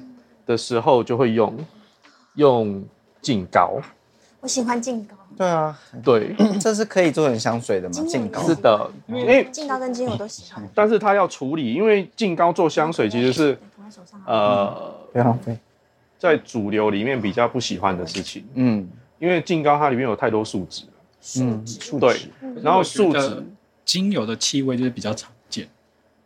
[0.46, 1.54] 的时候，就会用
[2.36, 2.82] 用
[3.26, 3.80] 净高。
[4.40, 5.16] 我喜欢净高。
[5.36, 8.04] 对啊，对， 这是可以做成香水的吗？
[8.06, 8.40] 净高。
[8.42, 10.62] 是的，因为净高跟精油我都喜欢。
[10.72, 13.58] 但是它要处理，因为净高做香水其实是
[14.24, 15.58] 呃，不要浪费，
[16.16, 18.44] 在主流里面比较不喜欢的事情。
[18.54, 18.88] 嗯。
[19.18, 20.84] 因为净高它里面有太多树脂，
[21.40, 21.64] 嗯，
[21.98, 22.16] 对，
[22.62, 23.44] 然后树脂。
[23.84, 25.64] 精油的气味就是比较常见，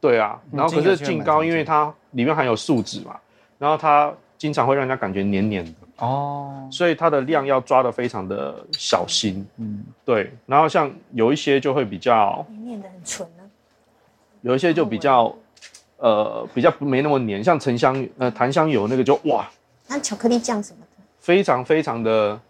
[0.00, 3.14] 对啊，然后可是净高因为它里面含有树脂嘛，
[3.58, 13.44] 然后它经常会让人家感觉黏黏的哦，所以它的量要抓的非常的小心，嗯，对，然后像有一些就会比较黏黏的很纯呢，
[14.42, 15.34] 有一些就比较
[15.98, 19.48] 呃比较没那么黏，像沉香呃檀香油那个就哇，
[19.88, 22.40] 那巧克力酱什么的，非常非常的。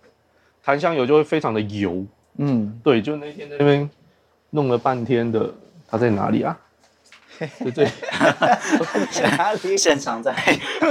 [0.63, 2.05] 檀香油就会非常的油，
[2.37, 3.89] 嗯，对，就那天在那边
[4.51, 5.51] 弄了半天的，
[5.89, 6.57] 它在哪里啊？
[7.59, 7.89] 对对？
[9.77, 10.35] 现场在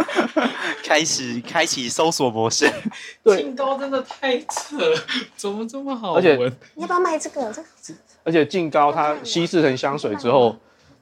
[0.83, 2.71] 开始开启搜索模式。
[3.23, 4.77] 对，净膏真的太扯，
[5.35, 6.17] 怎么这么好闻？
[6.17, 6.35] 而且
[6.75, 7.51] 你要不要卖这个？
[7.53, 10.55] 这个而且净高它稀释成香水之后，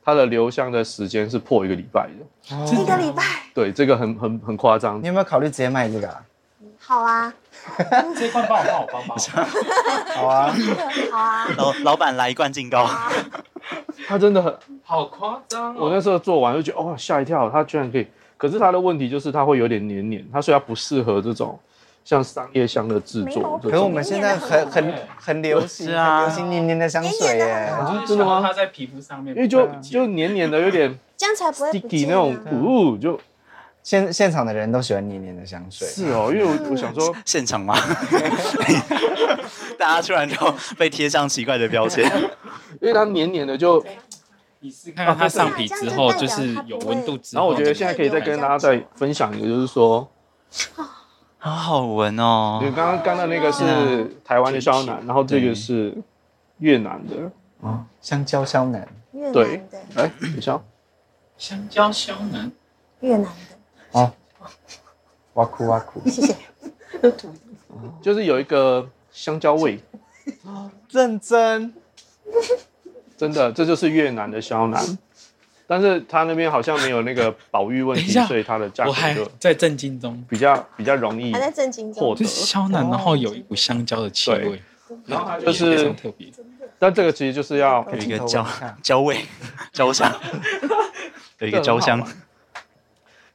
[0.03, 3.23] 它的留香的时间是破一个礼拜的，一个礼拜。
[3.53, 5.01] 对，这个很很很夸张。
[5.01, 6.21] 你有没有考虑直接卖这个啊？
[6.79, 7.33] 好啊，
[8.15, 9.17] 这一罐帮我帮我帮忙。
[10.15, 10.55] 好啊，
[11.11, 11.47] 好啊。
[11.57, 12.89] 老老板来一罐净高，
[14.07, 15.75] 他真的很好夸张。
[15.75, 18.07] 我那时候做完就觉得哦吓一跳，它居然可以。
[18.37, 21.59] 可是它的问题就是它会有点黏黏，它所以它不适合这种
[22.05, 23.59] 像商业香的制作。
[23.61, 27.69] 可是我们现在很很很流行啊，流行黏黏的香水耶。
[28.07, 28.39] 真的吗？
[28.41, 33.19] 它在皮肤上面，因为就就黏黏的，有点这样才不会 sticky 那种，呜就。
[33.83, 37.73] 现现场的人都喜欢黏黏的香水，是哦，因为我我想说现场吗？
[39.79, 40.35] 大家突然就
[40.77, 42.03] 被贴上奇怪的标签，
[42.81, 43.81] 因为它黏黏的就，
[44.67, 50.05] 你试看看它上皮之后就是有温度之后，然后我觉得现在可以再跟大家再分享一个，就是说，
[51.39, 52.59] 好好闻哦。
[52.61, 55.95] 因为刚刚刚的那个是台湾的肖楠，然后这个是
[56.57, 57.31] 越南的。
[57.65, 58.85] 啊，香蕉肖楠，
[59.31, 60.61] 对，来，等一下，
[61.37, 62.51] 香蕉肖楠，
[62.99, 63.99] 越南的。
[63.99, 64.11] 哦，
[65.35, 66.35] 哇酷哇酷，谢谢。
[68.01, 69.79] 就是有一个香蕉味，
[70.91, 71.73] 认真，
[73.17, 74.97] 真的，这就是越南的肖楠。
[75.69, 84.61] 但是他那边好像没有那个保育问题，所以它的价格就在震惊中，比较比较容易还在震惊中，就是香南，然后有一股香蕉的气味，
[85.05, 86.29] 然后它就是特别。
[86.79, 88.47] 但这个其实就是要有一个焦
[88.81, 89.25] 焦味，
[89.73, 90.09] 焦香，
[91.39, 92.01] 有一个焦香。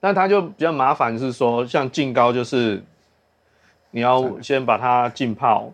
[0.00, 2.82] 但它就比较麻烦，是说像浸膏，就是
[3.90, 5.70] 你要先把它浸泡，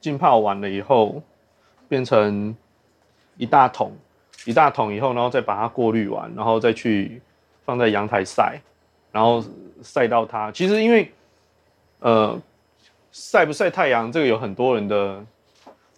[0.00, 1.22] 浸泡完了以后
[1.88, 2.56] 变成
[3.40, 3.90] 一大桶。
[4.46, 7.20] 一大桶以后，然后再把它过滤完，然后再去
[7.64, 8.58] 放在阳台晒，
[9.12, 9.44] 然后
[9.82, 10.50] 晒到它。
[10.50, 11.12] 其实因为，
[11.98, 12.40] 呃，
[13.12, 15.22] 晒不晒太阳，这个有很多人的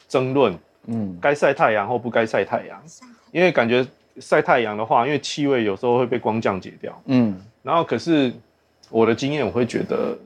[0.09, 0.59] 争论。
[0.87, 2.83] 嗯，该晒太阳或不该晒太阳。
[3.31, 3.87] 因为感觉
[4.19, 7.01] 晒太阳的话，因为气味有时候会被光降解掉。
[7.07, 8.33] 嗯，然后可是
[8.91, 10.19] 我的经验，我会觉得，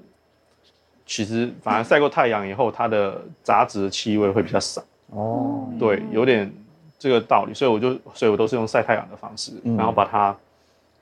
[1.05, 4.83] 其实反而晒过太阳以后，它的杂质的气味会比较少。
[5.11, 6.51] 哦，对，有点。
[6.99, 10.35] 这个道理，所以我就，所以我都是用晒太阳的方式，嗯、然后把它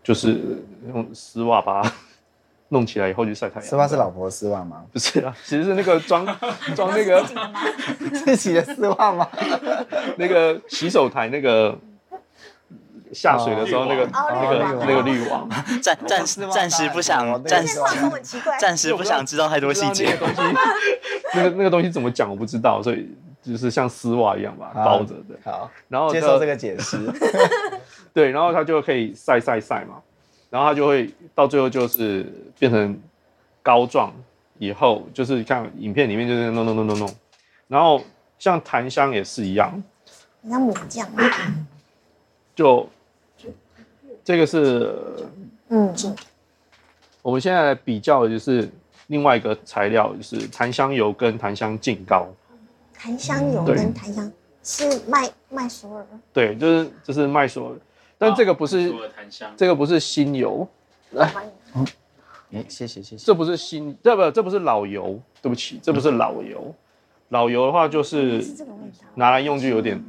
[0.02, 1.92] 就是用丝袜把它
[2.70, 3.62] 弄起来以后就晒太阳。
[3.62, 4.84] 丝袜是老婆丝袜吗？
[4.92, 6.26] 不是啊，其实是那个装
[6.74, 7.22] 装那个
[8.12, 9.28] 自己的丝袜吗？
[10.18, 11.78] 那个洗手台那个
[13.12, 15.48] 下水的时候那个那个那个滤网，
[15.80, 17.78] 暂暂时暂时不想暂时
[18.58, 20.18] 暂时不想知道太多细节。
[21.34, 23.08] 那个那个东西怎么讲我不知道，所以。
[23.44, 25.38] 就是像丝袜一样吧，包着的。
[25.44, 26.98] 好，然后接受这个解释。
[28.14, 30.00] 对，然后它就可以晒晒晒嘛，
[30.48, 32.26] 然后它就会到最后就是
[32.58, 32.98] 变成
[33.62, 34.12] 膏状，
[34.58, 37.10] 以后就是看影片里面就是弄弄弄弄弄。
[37.68, 38.00] 然后
[38.38, 39.82] 像檀香也是一样，
[40.48, 41.06] 像抹酱。
[42.54, 42.88] 就
[44.22, 44.94] 这个是
[45.68, 45.92] 嗯，
[47.20, 48.70] 我们现在来比较的就是
[49.08, 52.28] 另外一个材料，就是檀香油跟檀香净膏。
[53.04, 57.76] 檀香油跟檀香是麦麦索尔，对，就是就是麦索尔，
[58.16, 58.90] 但这个不是
[59.58, 60.66] 这个不是新油。
[61.10, 61.30] 来，
[61.74, 61.86] 嗯，
[62.54, 66.74] 哎，谢谢谢谢，这不是新，这不这不是老油，对不起，这不是老油。
[67.28, 68.42] 老油的话就是
[69.16, 70.02] 拿来用就有点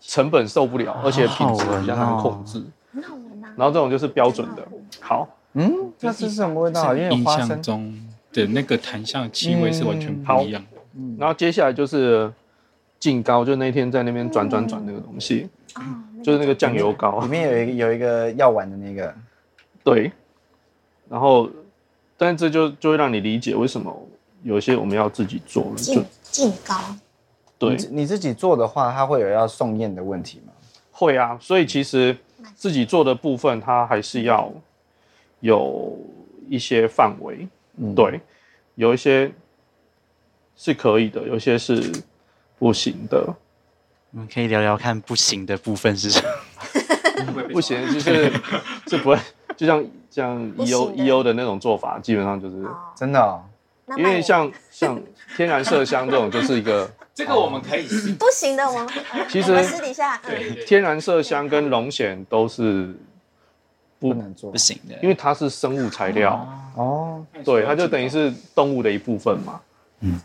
[0.00, 2.60] 成本受不了，而且品质比较难控制。
[2.92, 3.54] 很好闻啊。
[3.56, 4.66] 然后这种就是标准的。
[5.00, 6.92] 好，嗯，这是什么味道？
[6.96, 7.96] 因为印象中
[8.32, 10.60] 的那个檀香气味是完全不一样。
[11.18, 12.32] 然后接下来就是
[12.98, 15.48] 净膏，就那天在那边转转转那个东西，
[16.22, 19.14] 就是那个酱油膏，里面有一有一个药丸的那个，
[19.84, 20.10] 对。
[21.08, 21.48] 然后，
[22.16, 23.94] 但是这就就会让你理解为什么
[24.42, 26.74] 有些我们要自己做了，就净膏。
[27.58, 30.52] 对，你自己做的话，它会有要送验的问题吗？
[30.90, 32.16] 会啊，所以其实
[32.54, 34.50] 自己做的部分，它还是要
[35.40, 35.98] 有
[36.48, 37.46] 一些范围，
[37.94, 38.20] 对，
[38.76, 39.30] 有一些。
[40.56, 41.92] 是可以的，有些是
[42.58, 43.34] 不行的。
[44.12, 46.22] 我们可以聊聊看不行的部分是什
[47.34, 47.42] 么？
[47.52, 48.32] 不行就是
[48.86, 49.18] 是不会，
[49.56, 51.32] 就像像 EO EO 的。
[51.34, 52.64] 那种做法，基本上就是
[52.94, 53.42] 真的、哦。
[53.98, 54.98] 因为像 像
[55.36, 57.86] 天然麝香这种，就是一个 这个我们可以
[58.18, 58.88] 不行的，我们
[59.28, 60.18] 其实私底下
[60.66, 62.94] 天然麝香跟龙涎都是
[63.98, 64.50] 不能做。
[64.50, 66.46] 不行的，因为它是生物材料。
[66.74, 69.60] 哦，对，它就等于是动物的一部分嘛，
[70.00, 70.18] 嗯。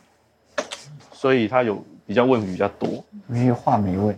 [1.21, 4.17] 所以它有比较问题比较多，没有话梅味，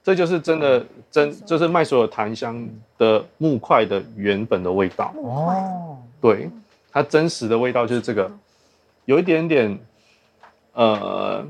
[0.00, 5.12] 这就是真的真就是麦所有檀香的木块的原本的味道。
[5.16, 6.48] 哦，对，
[6.92, 8.30] 它真实的味道就是这个，
[9.06, 9.76] 有一点点
[10.72, 11.44] 呃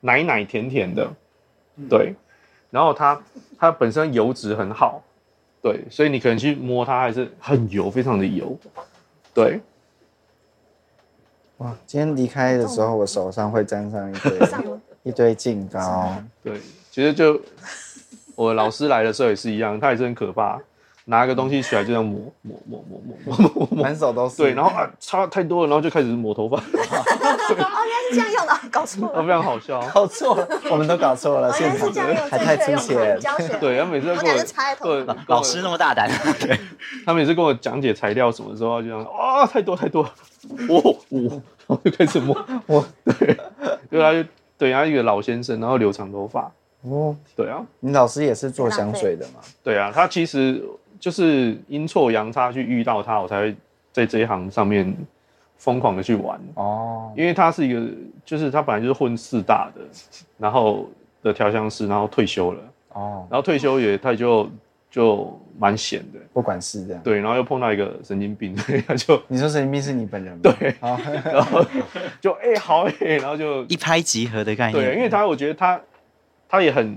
[0.00, 1.08] 奶奶甜甜的，
[1.88, 2.12] 对，
[2.70, 3.22] 然后它
[3.56, 5.00] 它本身油脂很好，
[5.62, 8.58] 对，所以你可能去摸它还是很油，非常的油，
[9.32, 9.60] 对。
[11.58, 14.38] 哇，今天离开的时候，我手上会沾上一堆
[15.04, 16.14] 一堆净膏。
[16.42, 17.40] 对，其实就
[18.34, 20.60] 我老师来的时候也是一样，他也是很可怕，
[21.06, 24.38] 拿个东西起来就这样抹抹抹抹抹抹抹，满手都是。
[24.38, 26.56] 对，然后啊，擦太多了，然后就开始抹头发。
[26.64, 26.64] 哦，
[27.50, 29.22] 原来是这样用的， 搞错了。
[29.22, 31.92] 非常好笑，搞错了，我们都搞错了，现场
[32.30, 33.18] 还太粗浅。
[33.60, 36.08] 对，他每次跟我老师那么大胆，
[36.40, 36.58] 对，
[37.04, 40.08] 他每次跟我讲解材料什么时候，就这样啊，太多太多。
[40.68, 42.34] 我我，然后就开始摸
[42.66, 43.36] 我，对，
[43.90, 46.50] 对他就对，他一个老先生，然后留长头发，
[46.82, 49.40] 哦，对啊，你老师也是做香水的吗？
[49.62, 50.62] 对啊，他其实
[51.04, 53.54] 就是阴错阳差去遇到他，我才会
[53.92, 54.96] 在这一行上面
[55.58, 57.86] 疯狂的去玩哦，因为他是一个，
[58.24, 59.82] 就是他本来就是混四大的，
[60.38, 60.88] 然后
[61.22, 62.60] 的调香师，然后退休了
[62.94, 64.48] 哦，然后退休也他就。
[64.94, 67.02] 就蛮闲的，不管事这样。
[67.02, 70.40] 对，然后又碰到一个神经病，所 以他就你说神经病是你本人吗？
[70.44, 71.66] 对， 然后
[72.20, 74.84] 就哎、欸、好哎、欸，然后就一拍即合的概念。
[74.84, 75.80] 对，因为他我觉得他
[76.48, 76.96] 他也很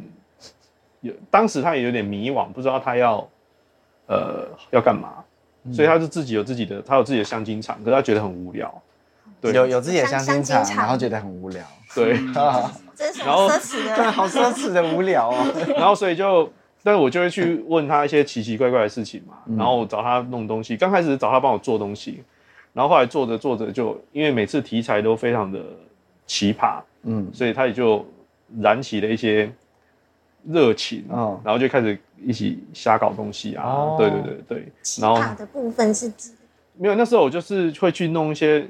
[1.02, 3.28] 有，当时他也有点迷惘，不知道他要
[4.08, 5.24] 呃要干嘛，
[5.72, 8.74] 所以他是自己有自己的，他有自己的香精厂，可是他觉得很无聊。
[9.40, 11.64] 对，有有自己的香精厂，然后觉得很无聊。
[11.94, 15.46] 对， 然后奢侈的，对，好奢侈的无聊哦。
[15.78, 16.52] 然后所以就，
[16.84, 20.76] 但是我就会去问他一些奇奇怪怪的事情嘛，然后找他弄东西。
[20.76, 22.24] 刚开始找他帮我做东西，
[22.74, 25.60] 然后后来做着做着就，因为每次题材都非常的
[26.26, 28.04] 奇葩，嗯，所以他也就
[28.60, 29.52] 燃起了一些
[30.48, 33.96] 热情，嗯，然后就开始一起瞎搞东西啊。
[33.98, 34.72] 对对对对。
[34.82, 36.32] 奇葩的部分是指？
[36.76, 38.68] 没有，那时候我就是会去弄一些。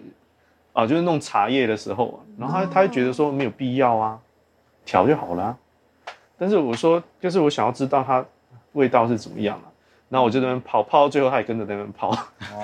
[0.73, 4.19] 啊，就是弄茶叶的时候，然后他他就觉得说没有必要啊，
[4.85, 5.57] 调就好了啊。
[6.37, 8.23] 但是我说，就是我想要知道它
[8.73, 9.65] 味道是怎么样啊。
[10.07, 12.15] 然后我就在那边跑，跑到最后他也跟着在那边跑，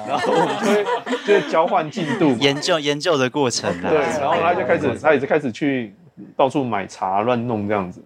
[0.07, 0.85] 然后我们就会
[1.25, 3.89] 就是交换进度，研究研究的过程啊。
[3.89, 5.91] 对，然后他就开始，他也是开始去
[6.37, 7.99] 到处买茶乱弄这样子。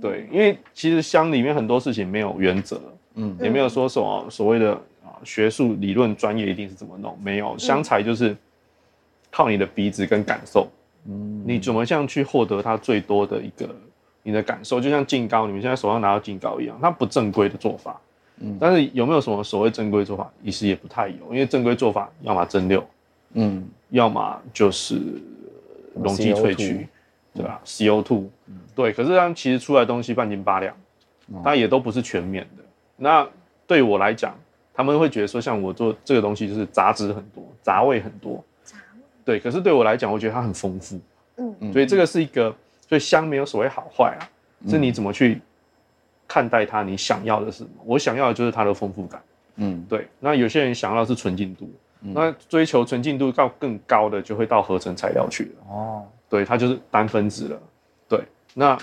[0.00, 2.80] 对，因为其实香里面很多事情没有原则，
[3.14, 4.72] 嗯，也没有说什么所谓的
[5.04, 8.36] 啊学术理论专业一定是怎么弄，没有，香材就是。
[9.28, 10.66] 靠你的鼻子跟感受，
[11.04, 13.68] 嗯，你怎么像去获得它最多的一个
[14.22, 14.80] 你的感受？
[14.80, 18.00] 就像净高，你们现在手上拿到净高一样，它不正规的做法，
[18.40, 20.32] 嗯，但是有没有什么所谓正规做法？
[20.42, 22.82] 其实也不太有，因为正规做法要么蒸馏，
[23.34, 25.02] 嗯，要么就是
[25.96, 26.88] 溶剂萃取，
[27.36, 28.24] 对吧？CO2，
[28.74, 30.74] 对，可是它其实出来的东西半斤八两，
[31.44, 32.64] 它也都不是全面的。
[32.96, 33.28] 那
[33.66, 34.34] 对我来讲，
[34.72, 38.42] 他们会觉得说，像我做这个东西就是杂质很多，杂味很多。
[39.24, 41.00] 对，可是对我来讲，我觉得它很丰富，
[41.36, 42.54] 嗯，所以这个是一个，
[42.88, 44.22] 所以香没有所谓好坏啊，
[44.68, 45.40] 是你怎么去
[46.28, 47.70] 看待它，你想要的是什么？
[47.84, 49.20] 我想要的就是它的丰富感，
[49.56, 50.06] 嗯，对。
[50.20, 51.68] 那有些人想要的是纯净度，
[52.00, 57.60] 那追求纯净度到更高的，就会到合成材料去了，哦，对，它就是单分子了，
[58.08, 58.20] 对。
[58.54, 58.76] 那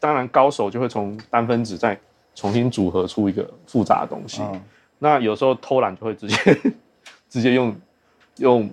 [0.00, 1.98] 当然高手就会从单分子再
[2.34, 4.42] 重新组合出一个复杂的东西，
[4.98, 6.36] 那有时候偷懒就会直接
[7.28, 7.74] 直接用
[8.36, 8.70] 用。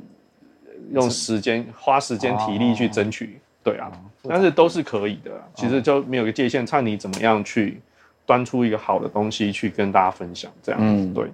[0.92, 3.92] 用时间花时间体力去争取，对啊，
[4.22, 5.32] 但是都是可以的。
[5.56, 7.82] 其实就没有个界限，看你怎么样去
[8.24, 11.28] 端出一个好的东西去跟大家分享，这样，嗯，对。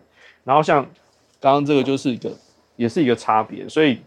[0.45, 0.85] 然后像
[1.41, 2.31] 刚刚这个就是一个，
[2.77, 3.67] 也是一个差别。
[3.67, 3.99] 所以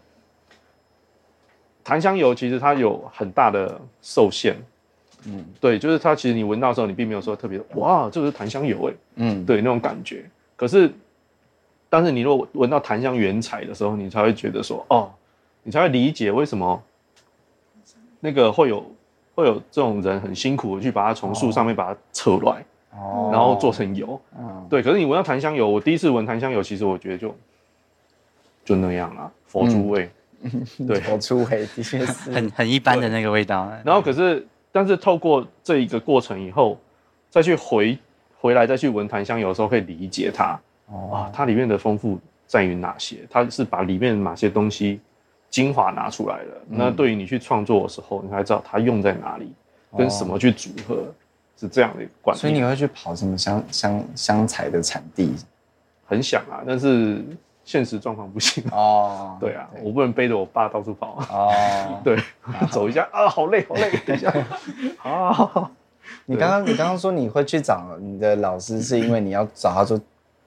[1.85, 4.55] 檀香油其实它有很大的受限，
[5.25, 10.25] 嗯，对，就是它其实你闻到的时候，你并没有说特别哇，这个是檀香油哎，嗯，对那种感觉。
[10.57, 10.91] 可是，
[11.89, 15.09] 但是你如果闻到檀香原材的时候，你才会觉得说哦。
[15.67, 16.79] 你才会理解为什么
[18.19, 18.85] 那个会有
[19.33, 24.83] 会有这种人很辛苦的去把它从树上面把它扯来，哦，然后做成油，嗯，对。
[24.83, 27.35] 可是你闻到檀香油，我第一次闻檀香油，其实我觉得就
[28.63, 30.11] 就那样啊，佛珠味，嗯、
[30.87, 33.71] 对，好粗黑的确是很很一般的那个味道。
[33.83, 36.79] 然后可是，但是透过这一个过程以后，
[37.29, 37.97] 再去回
[38.39, 43.25] 回来再去闻檀香油的时候，可以理解它，哦，啊，它里面的丰富在于哪些？
[43.29, 44.99] 它是把里面哪些东西。
[45.47, 49.53] 精华拿出来了，那对于你去创作的时候，你才知道它用在哪里，
[49.97, 51.05] 跟什么去组合，
[51.55, 52.41] 是这样的一个观念。
[52.41, 55.33] 所以你会去跑什么香香香材的产地？
[56.05, 57.23] 很想啊，但是
[57.65, 59.35] 现实状况不行哦。
[59.41, 61.51] 对啊，我不能背着我爸到处跑哦。
[62.01, 62.17] 对，
[62.71, 63.91] 走一下啊，好累好累。
[64.07, 64.33] 等一下，
[64.97, 65.71] 好好好。
[66.27, 69.99] 你刚刚你刚刚说你会去找你的老师，是因为你要找他做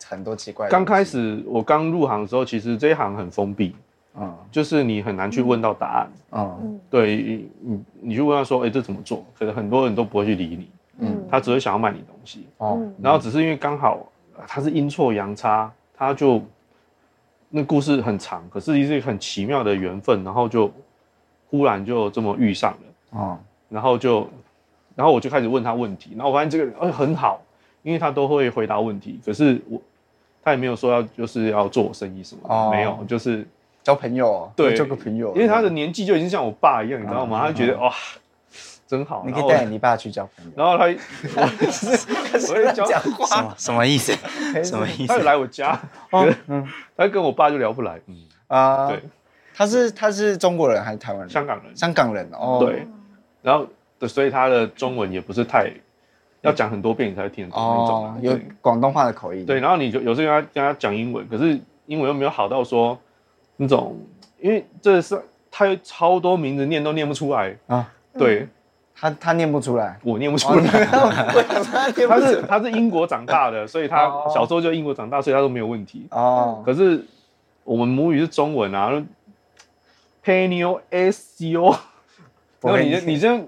[0.06, 0.68] 很多奇怪。
[0.68, 3.76] 刚开始我刚入行的时候，其实这一行很封闭。
[4.20, 6.08] 嗯，就是你很难去问到答案。
[6.32, 7.16] 嗯，对，
[7.60, 9.24] 你你去问他说，哎，这怎么做？
[9.38, 10.70] 可能很多人都不会去理你。
[11.00, 12.48] 嗯，他只会想要卖你东西。
[12.56, 14.04] 哦，然后只是因为刚好
[14.48, 16.42] 他是阴错阳差，他就
[17.50, 20.70] 那故事很长，可是是一个很奇妙的缘分，然后就
[21.50, 22.78] 忽然就这么遇上了。
[23.14, 24.28] 嗯，然后就，
[24.94, 27.40] 然后我就开始问他问题，然后我发现这个人哎很好，
[27.82, 29.80] 因为他都会回答问题，可是我
[30.42, 33.46] 他也没有说要就是要做我生意什么的，没有，就是。
[33.80, 37.40] 交朋友，对，交个朋友，因为他的年纪就已经像我爸一样，你知道吗？
[37.40, 37.90] 他就觉得哇，
[38.88, 39.22] 真好。
[39.24, 40.50] 你可以带你爸去交朋友。
[40.56, 40.84] 然后他，
[42.48, 44.12] 我会教讲话，什么意思？
[44.64, 45.08] 什么意思？
[45.08, 45.78] 他就来我家，
[46.10, 48.16] 嗯，他跟我爸就聊不来，嗯
[48.48, 49.00] 啊，对，
[49.54, 51.30] 他是他是中国人还是台湾人？
[51.30, 52.58] 香港人，香港人哦。
[52.60, 52.86] 对，
[53.42, 53.66] 然后
[53.98, 55.70] 对，所以他的中文也不是太
[56.40, 59.46] 要讲很多遍你才会听得懂那种，有广东话的口音。
[59.46, 62.98] 对，然后你就有时候跟他跟他讲英文，可是英文又没有好到说。
[63.60, 63.98] 那种，
[64.38, 65.20] 因为这是
[65.50, 67.92] 他有超多名字念都念不出来啊。
[68.16, 68.46] 对，
[69.00, 70.62] 他他念不出来，我念不出来。
[70.66, 76.06] 他是他是英国长大的， 所以他小时候就英国长大，所以他都没有问题。
[76.10, 76.62] 哦。
[76.66, 77.04] 可是
[77.62, 78.90] 我们母语是中文啊
[80.24, 81.74] ，Penio S U，
[82.60, 83.40] 然后你你这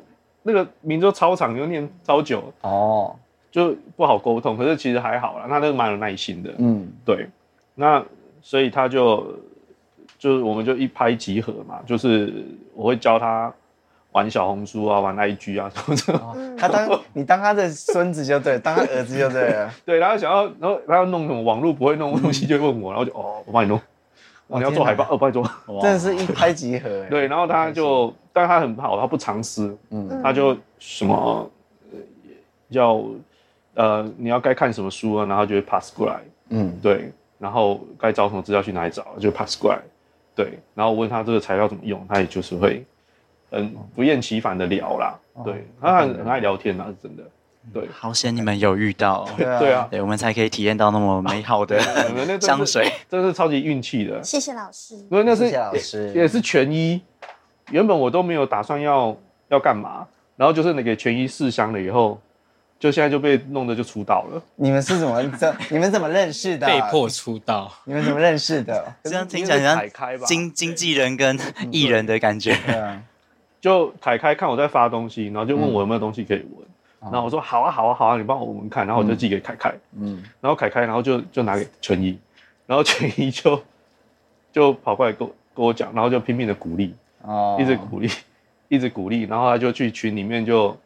[0.44, 2.52] 那个名字超长，你就念超久。
[2.60, 3.16] 哦。
[3.50, 4.56] 就不好沟通。
[4.56, 6.54] 可是其实还好啦，他那个蛮有耐心的。
[6.58, 7.28] 嗯，对。
[7.74, 8.00] 那
[8.40, 9.34] 所以他就
[10.16, 13.52] 就是我们就一拍即合嘛，就是我会教他
[14.12, 19.70] 玩小红书啊，玩 IG 啊什么什么、他当 你当他的孙子就对，当他儿子就对了。
[19.86, 23.80] 对，然后想要然后他要弄什么网络不会弄的东西，就问我，然后就哦，我帮你弄。
[24.52, 25.48] 你要做海报，哦，帮你做。
[25.80, 26.88] 真的是一拍即合。
[27.08, 29.78] 对，然后他就，但是他很好，他不藏私。
[29.90, 31.48] 嗯，他就什么
[32.70, 33.00] 要
[33.74, 36.20] 呃，你要该看什么书啊，然后就会 pass 过来。
[36.48, 37.12] 嗯，对。
[37.38, 39.78] 然后该找什么资料去哪里找，就 pass 过来。
[40.34, 40.58] 对。
[40.74, 42.84] 然后问他这个材料怎么用，他也就是会
[43.50, 45.18] 嗯不厌其烦的聊啦。
[45.44, 47.22] 对，他很很爱聊天，啊是真的。
[47.72, 51.78] 对，好险你们有遇到， 对啊，对，我们才可以体验到那么美好的
[52.40, 54.22] 香水，真是超级运气的。
[54.22, 57.00] 谢谢老师，因为那是老师也是全一，
[57.70, 59.16] 原本我都没有打算要
[59.48, 62.18] 要干嘛，然后就是那个全一试香了以后，
[62.78, 64.42] 就现在就被弄得就出道了。
[64.56, 65.54] 你们是怎么这？
[65.68, 66.66] 你们怎么认识的？
[66.66, 67.70] 被迫出道。
[67.84, 68.92] 你们怎么认识的？
[69.04, 71.38] 这样听起来像经经纪人跟
[71.70, 72.56] 艺人的感觉。
[72.66, 73.02] 对啊，
[73.60, 76.66] 就凯开看我在发东西，然后就问我有没有东西可以闻。
[77.00, 82.18] 然后我说好啊好啊好啊，你帮我闻闻看，然后我就寄给凯开，嗯，然后凯开，然后就就拿给纯一，
[82.66, 83.62] 然后纯一就
[84.52, 88.10] 就跑过来跟跟我讲，然后就拼命的鼓励，哦，一直鼓励，
[88.68, 90.76] 一直鼓励，然后他就去群里面就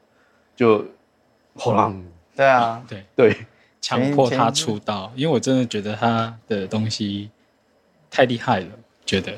[0.54, 0.84] 就
[1.56, 2.00] 轰浪，
[2.36, 3.04] 对啊，对。
[3.16, 3.36] 对，
[3.80, 7.28] 强迫他出道，因为我真的觉得他的东西
[8.08, 8.68] 太厉害了，
[9.04, 9.32] 觉得。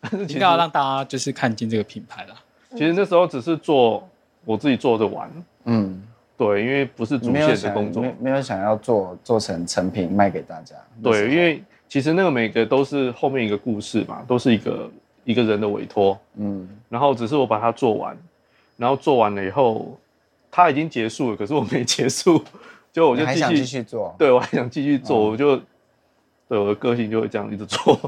[0.28, 2.34] 应该要让大家就是看见这个品牌啦。
[2.70, 4.08] 其实那时候只是做
[4.44, 5.30] 我自己做着玩，
[5.64, 6.02] 嗯。
[6.36, 10.76] 对，因为不是主线的工作，没有，没有想要做做成成品卖给大家。
[11.02, 14.88] 对，因为其实那个每个都是后面一个故事嘛，都是一个
[15.24, 16.16] 一个人的委托。
[16.36, 18.16] 嗯，然后只是我把它做完，
[18.76, 19.98] 然后做完了以后，
[20.48, 22.40] 它已经结束了，可是我没结束，
[22.92, 24.14] 就我就继续继续做。
[24.16, 25.56] 对，我还想继续做，我就
[26.48, 27.98] 对我的个性就会这样一直做，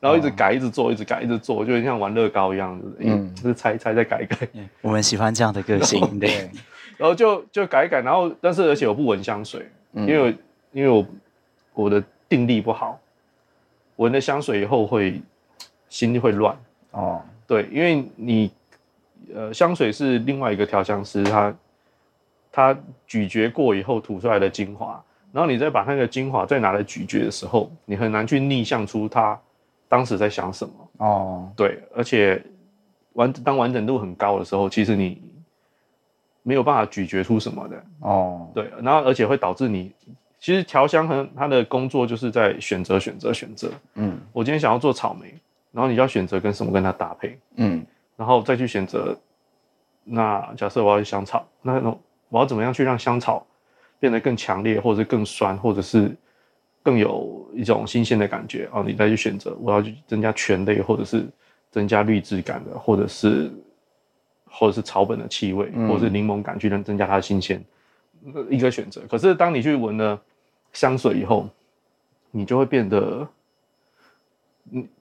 [0.00, 4.48] 然后一直改，一直做，一直改，一直做，就像玩乐高一样，嗯，就是拆拆再改改。
[4.80, 6.50] 我们喜欢这样的个性，对。
[6.96, 10.36] 然后就就改一改，然后但是而且我不闻香水，嗯、因为
[10.72, 11.06] 因为我
[11.72, 13.00] 我的定力不好，
[13.96, 15.20] 闻了香水以后会
[15.88, 16.54] 心会乱
[16.90, 17.22] 哦。
[17.46, 18.50] 对，因为你
[19.34, 21.54] 呃香水是另外一个调香师他
[22.52, 29.40] 他咀嚼过以后吐出来的精华，然后你再把那个精华再拿来咀嚼的时候，你很难去逆向出他
[29.90, 30.74] 当时在想什么。
[30.96, 31.52] 哦。
[31.54, 32.42] 对，而且
[33.12, 35.20] 完当完整度很高的时候，其实你。
[36.42, 37.84] 没有办法咀嚼出什么的。
[38.00, 39.92] 哦，对，然后而且会导致你，
[40.38, 45.34] 其实调香和他的工作就是在选择选择选择，嗯，我今天想要做草莓，
[45.70, 47.84] 然后你要选择跟什么跟它搭配，嗯，
[48.16, 49.14] 然后再去选择，
[50.02, 51.78] 那假设我要香草，那
[52.30, 53.46] 我要怎么样去让香草
[53.98, 56.10] 变得更强烈，或者是更酸，或者是
[56.82, 61.26] 更有一种新鲜的感觉哦，你再去选择，我要去增加醛类，或者是
[61.70, 63.50] 增加绿质感的，或者是。
[64.52, 67.64] 或者是草本的气味，或者是柠檬感，去能增加它的新鲜，
[68.50, 69.00] 一个选择。
[69.08, 70.20] 可是当你去闻了
[70.72, 71.48] 香水以后，
[72.32, 73.24] 你就会变得，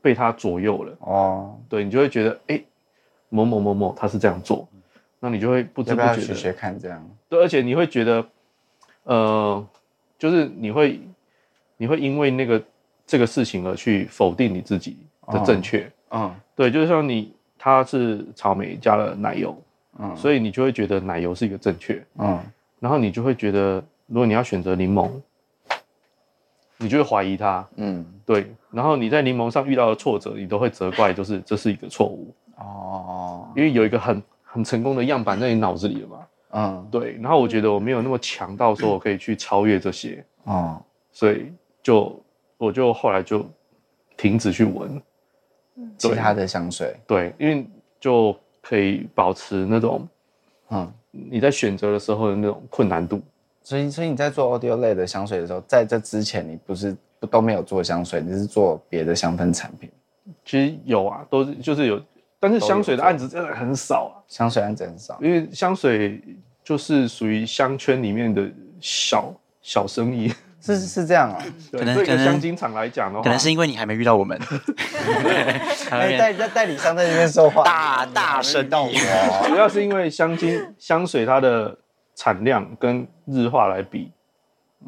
[0.04, 1.60] 被它左右了哦。
[1.68, 2.64] 对，你就会觉得，哎，
[3.30, 4.70] 某某某某他是这样做，
[5.20, 7.10] 那你就会不知不觉的学学看这样。
[7.28, 8.24] 对，而且你会觉得，
[9.06, 9.68] 呃，
[10.20, 11.02] 就是你会，
[11.80, 12.62] 你会因为那个
[13.08, 15.92] 这个事情而去否定你自己的正确。
[16.12, 17.34] 嗯，对，就是像你。
[17.62, 19.54] 它是草莓加了奶油，
[20.00, 22.40] 嗯，所以你就会觉得奶油是一个正确，嗯，
[22.80, 25.12] 然后你就会觉得，如果你要选择柠檬，
[26.78, 36.18] 你就会怀疑它，嗯，对，然后你在柠檬上遇到的挫折，你都会责怪，就是这是一个错误，哦，因为有一个很很成功的样板在你脑子里了嘛，
[36.52, 41.52] 嗯，对，然后我觉得我没有那么强到说我可以去超越这些，哦，所以
[41.90, 42.24] 就
[42.56, 43.44] 我就后来就
[44.16, 45.02] 停止去闻。
[45.98, 47.66] 其他的香水，对，因为
[48.00, 50.08] 就可以保持那种，
[50.70, 53.20] 嗯，你在选择的时候的那种困难度。
[53.64, 59.90] 所以，所以你在做 audio 类的香水的时候，在这之前你不是不都没有做香水，你是做别的香氛产品？
[60.46, 62.00] 其实有啊，都是就是有，
[62.40, 64.14] 但是香水的案子真的很少啊。
[64.28, 66.22] 香水案子很少，因为香水
[66.64, 68.48] 就是属于香圈里面的
[68.80, 70.32] 小小生意。
[70.62, 71.42] 是是这样啊，
[71.72, 74.38] 可能跟香精厂来讲的话，可能是因为你还没遇到我们。
[75.90, 78.88] 代在代理商在那边说话，大大声道。
[79.48, 81.76] 主要是因为香精香水它的
[82.16, 84.12] 产量跟日化来比，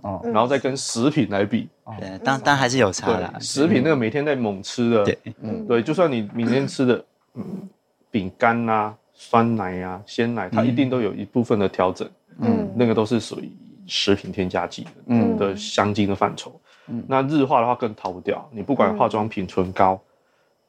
[0.02, 1.70] 哦，然后再跟食品来比，
[2.00, 3.34] 对，当当然还是有差的。
[3.40, 7.04] 食品那个每天在猛吃的，对，嗯，对，就算你明天吃的，
[7.36, 7.70] 嗯，
[8.12, 12.08] 饼干啊、酸奶啊、鲜奶，它一定都有一部分的调整，
[12.42, 13.50] 嗯，那个都是属于。
[13.94, 16.58] 食品添加剂嗯的香精的范畴。
[16.88, 20.00] 嗯，那日化的话更逃不掉，你不管化妆品、唇膏、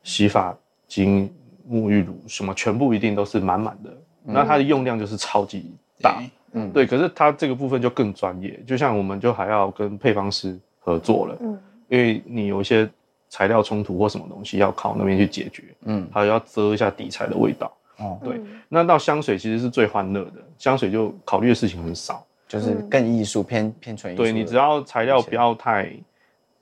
[0.02, 0.52] 洗发
[0.88, 1.32] 精、
[1.70, 3.96] 沐浴乳什么，全部一定都是满满的。
[4.24, 6.20] 那它的用量就是超级大。
[6.52, 6.84] 嗯，对。
[6.84, 11.36] 可是它这个部分就更专业，就像我们就还要跟配方师合作了。
[11.40, 11.58] 嗯，
[11.88, 12.90] 因为你有一些
[13.28, 15.62] 材料冲突或什么东西要靠那边去解决。
[15.84, 17.72] 嗯，还要遮一下底材的味道。
[17.98, 18.40] 哦，对。
[18.68, 22.26] 那到香水其实是最欢乐的，香水就考虑的事情很少。
[22.52, 25.90] 就是更艺术偏偏纯艺术，对，你只要材料不要太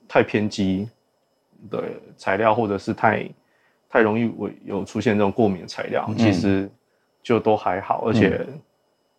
[0.07, 0.87] 太偏激
[1.69, 1.83] 的
[2.15, 3.27] 材料，或者是太
[3.89, 4.31] 太容易
[4.63, 6.71] 有出现这种过敏的材料，嗯、其实
[7.21, 8.47] 就都还好，而且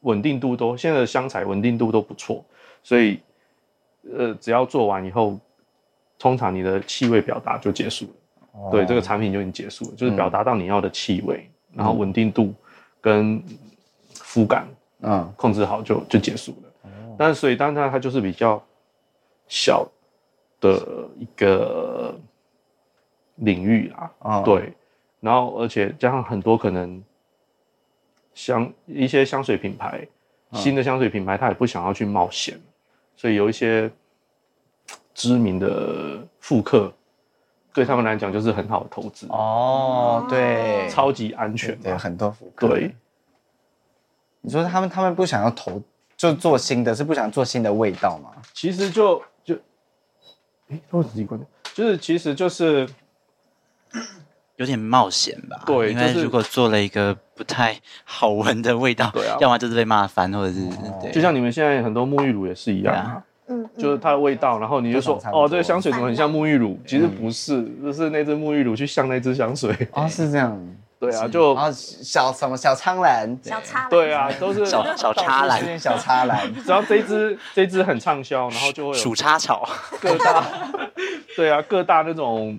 [0.01, 2.43] 稳定度都现在的香材稳定度都不错，
[2.83, 3.21] 所以
[4.11, 5.39] 呃，只要做完以后，
[6.19, 8.13] 通常你的气味表达就结束了，
[8.53, 12.55] 哦、对，这个产品就已经结束了，就是表达到你要的气味，嗯、然后稳定度
[12.99, 13.45] 跟
[14.15, 14.67] 肤感。
[15.03, 16.69] 嗯，控制好就就结束了。
[16.83, 18.63] 哦，但是所以当然它就是比较
[19.47, 19.87] 小
[20.61, 22.15] 的一个
[23.37, 24.13] 领域啊。
[24.21, 24.73] 哦，对。
[25.21, 27.03] 然后而且加上很多可能
[28.35, 30.07] 香一些香水品牌，
[30.53, 32.61] 新的香水品牌，他也不想要去冒险，
[33.15, 33.91] 所以有一些
[35.15, 36.93] 知名的复刻，
[37.73, 39.27] 对他们来讲就是很好的投资。
[39.29, 41.79] 哦，对，超级安全。
[41.81, 42.69] 对，很多复刻。
[42.69, 42.95] 对。
[44.43, 45.81] 你说他们他们不想要投
[46.17, 48.31] 就做新的，是不想做新的味道吗？
[48.53, 49.55] 其实就就，
[50.69, 52.87] 哎，都是自己观点，就是其实就是
[54.57, 55.63] 有点冒险吧。
[55.67, 60.61] 对，因为如果做了一个不太好闻的味道，对啊，要么就是被骂翻，或者是
[61.01, 61.11] 对。
[61.11, 66.79] 就像你们现在很多沐浴乳也是一样啊，嗯，就是它的味道，然后你就说哦，这个香水怎么很像沐浴乳？
[66.87, 69.77] 其实不是，就是那只沐浴乳去像那只香水。
[69.93, 70.57] 哦，是这样。
[71.03, 76.55] 对啊，就小什么小苍兰，小苍兰，对啊，都是小小插兰， 小插兰。
[76.55, 79.69] 只要这只这只很畅销，然后就会有鼠插草，
[80.01, 80.45] 各大
[81.35, 82.57] 对啊，各大那种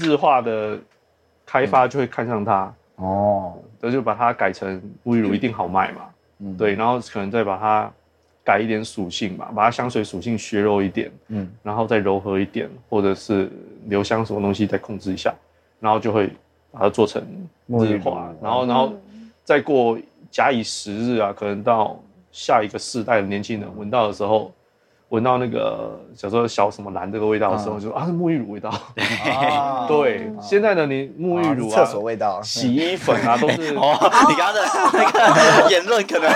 [0.00, 0.76] 日化的
[1.46, 6.00] 开发就会看上它哦，那就把它改成沐浴乳，一定好卖嘛。
[6.40, 7.88] 嗯，对，然后可能再把它
[8.44, 13.48] 改一点属性嘛，把它香水属性削弱一点，嗯，然后再柔和一点，或者是
[13.84, 15.32] 留香什么东西再控制一下，
[15.78, 16.28] 然后就会。
[16.78, 17.20] 把它做成
[17.66, 18.92] 日化，然后，然后
[19.42, 19.98] 再过
[20.30, 21.98] 假以时日啊，可能到
[22.30, 24.52] 下一个世代的年轻人闻到的时候，
[25.08, 28.70] 闻到那个小时候小什么兰这个味道的时候，就啊是沐浴乳味道。
[29.88, 33.74] 对，现在的你沐浴乳啊，厕所味道，洗衣粉啊都是。
[33.76, 33.98] 哦，
[34.28, 34.60] 你刚刚的
[34.94, 35.10] 那
[35.64, 36.30] 个言论可能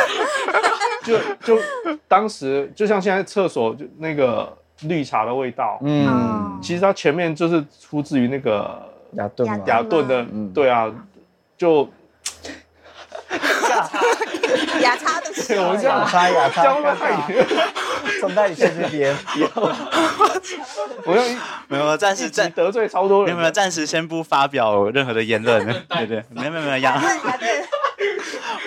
[1.04, 1.62] 就就
[2.08, 8.90] 当时就像现在厕所就那个绿茶的味道，嗯，其实它前面就是出自于那个。
[9.12, 9.58] 雅顿吗？
[9.66, 10.90] 雅顿的，嗯，对啊，
[11.58, 11.88] 就
[13.30, 13.36] 雅
[13.86, 14.00] 茶，
[14.80, 15.28] 雅茶的，
[15.68, 16.94] 我这样插雅茶，交 代
[17.28, 17.34] 你，
[18.20, 19.14] 总代理先这边，
[21.04, 21.36] 我用
[21.68, 27.00] 没有，暂时暂得罪超多人，没有，暂时先不发表任何的言论，对对，没有没有没有雅，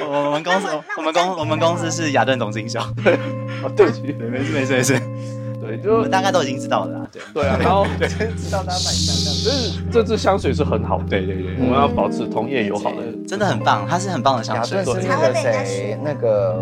[0.08, 0.68] 我们公司
[0.98, 3.18] 我们公我们公司是雅顿总经销，对，
[3.76, 5.02] 对不起，没事没事没事。
[5.66, 8.08] 对，就大概都已经知道了，对对啊，然后对。
[8.36, 12.98] 知道他卖香香，就是这支香水是很好，对对对，我们要保持同业友好的，
[13.28, 14.84] 真的很棒，它是很棒的香水。
[14.84, 16.60] 是那个谁，那个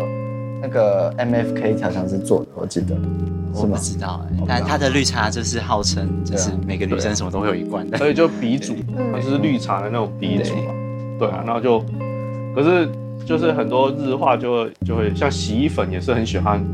[0.62, 2.94] 那个 MFK 调香师做的，我记得，
[3.54, 8.74] 我不知道哎，但它的绿茶就是号称就是每个女生什么都会有一罐的，所以就鼻祖，
[9.12, 10.72] 它就是绿茶的那种鼻祖嘛，
[11.18, 11.84] 对啊，然后就，
[12.54, 12.88] 可是
[13.26, 16.64] 就是很多日化就会就会像洗衣粉也是很喜欢。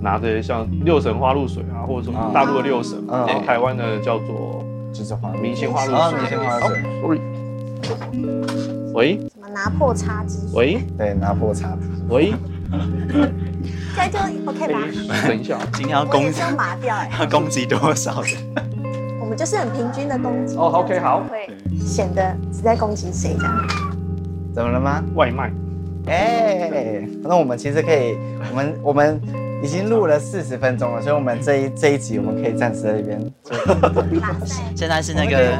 [0.00, 6.20] 拿这些像六神花露水啊，或者说大陆的六神，然后台湾的叫做就是花明星花露水。
[6.20, 6.82] 明星花露水。
[7.02, 7.20] Sorry。
[8.94, 9.18] 喂。
[9.32, 10.48] 什么拿破叉子？
[10.54, 10.78] 喂。
[10.96, 11.88] 对，拿破叉子。
[12.08, 12.32] 喂。
[13.96, 14.80] 这样就 OK 吧？
[15.26, 17.10] 等一下， 今天要攻击要麻掉哎。
[17.18, 18.34] 要攻击多少人？
[19.20, 20.56] 我们就是很平均的攻击。
[20.56, 21.24] 哦，OK，好。
[21.28, 21.48] 会
[21.80, 23.68] 显得只在攻击谁这样？
[24.54, 25.02] 怎么了吗？
[25.14, 25.52] 外卖。
[26.06, 28.16] 哎，那我们其实可以，
[28.50, 29.20] 我们我们。
[29.62, 33.32] 已经录了四十分钟了，所以我们这一这一集我们可以暂时在这边。
[34.76, 35.58] 现在是那个，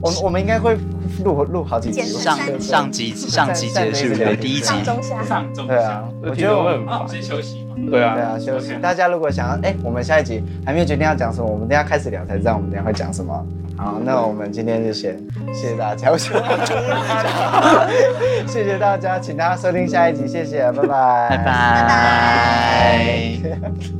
[0.00, 0.76] 我们我们应该会
[1.24, 2.02] 录录好几集。
[2.02, 4.64] 上上集上集结束的第一集。
[4.64, 5.22] 上中下。
[5.22, 5.74] 上中下。
[5.74, 7.76] 对啊，我觉得我们好，先休息嘛。
[7.90, 8.74] 对啊，对啊，休息。
[8.82, 13.46] 大家如果想要，哎，我们下一集还没有决定要讲什么，我们等下开始聊才知道我们等下会讲什么。
[13.82, 15.18] 好，那我们今天就先
[15.52, 16.16] 谢谢大家，
[18.46, 21.38] 谢谢大家，请大家收听下一集，谢谢，拜拜，拜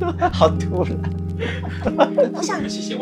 [0.09, 0.95] 拜， 好突然，
[2.33, 2.95] 我想谢谢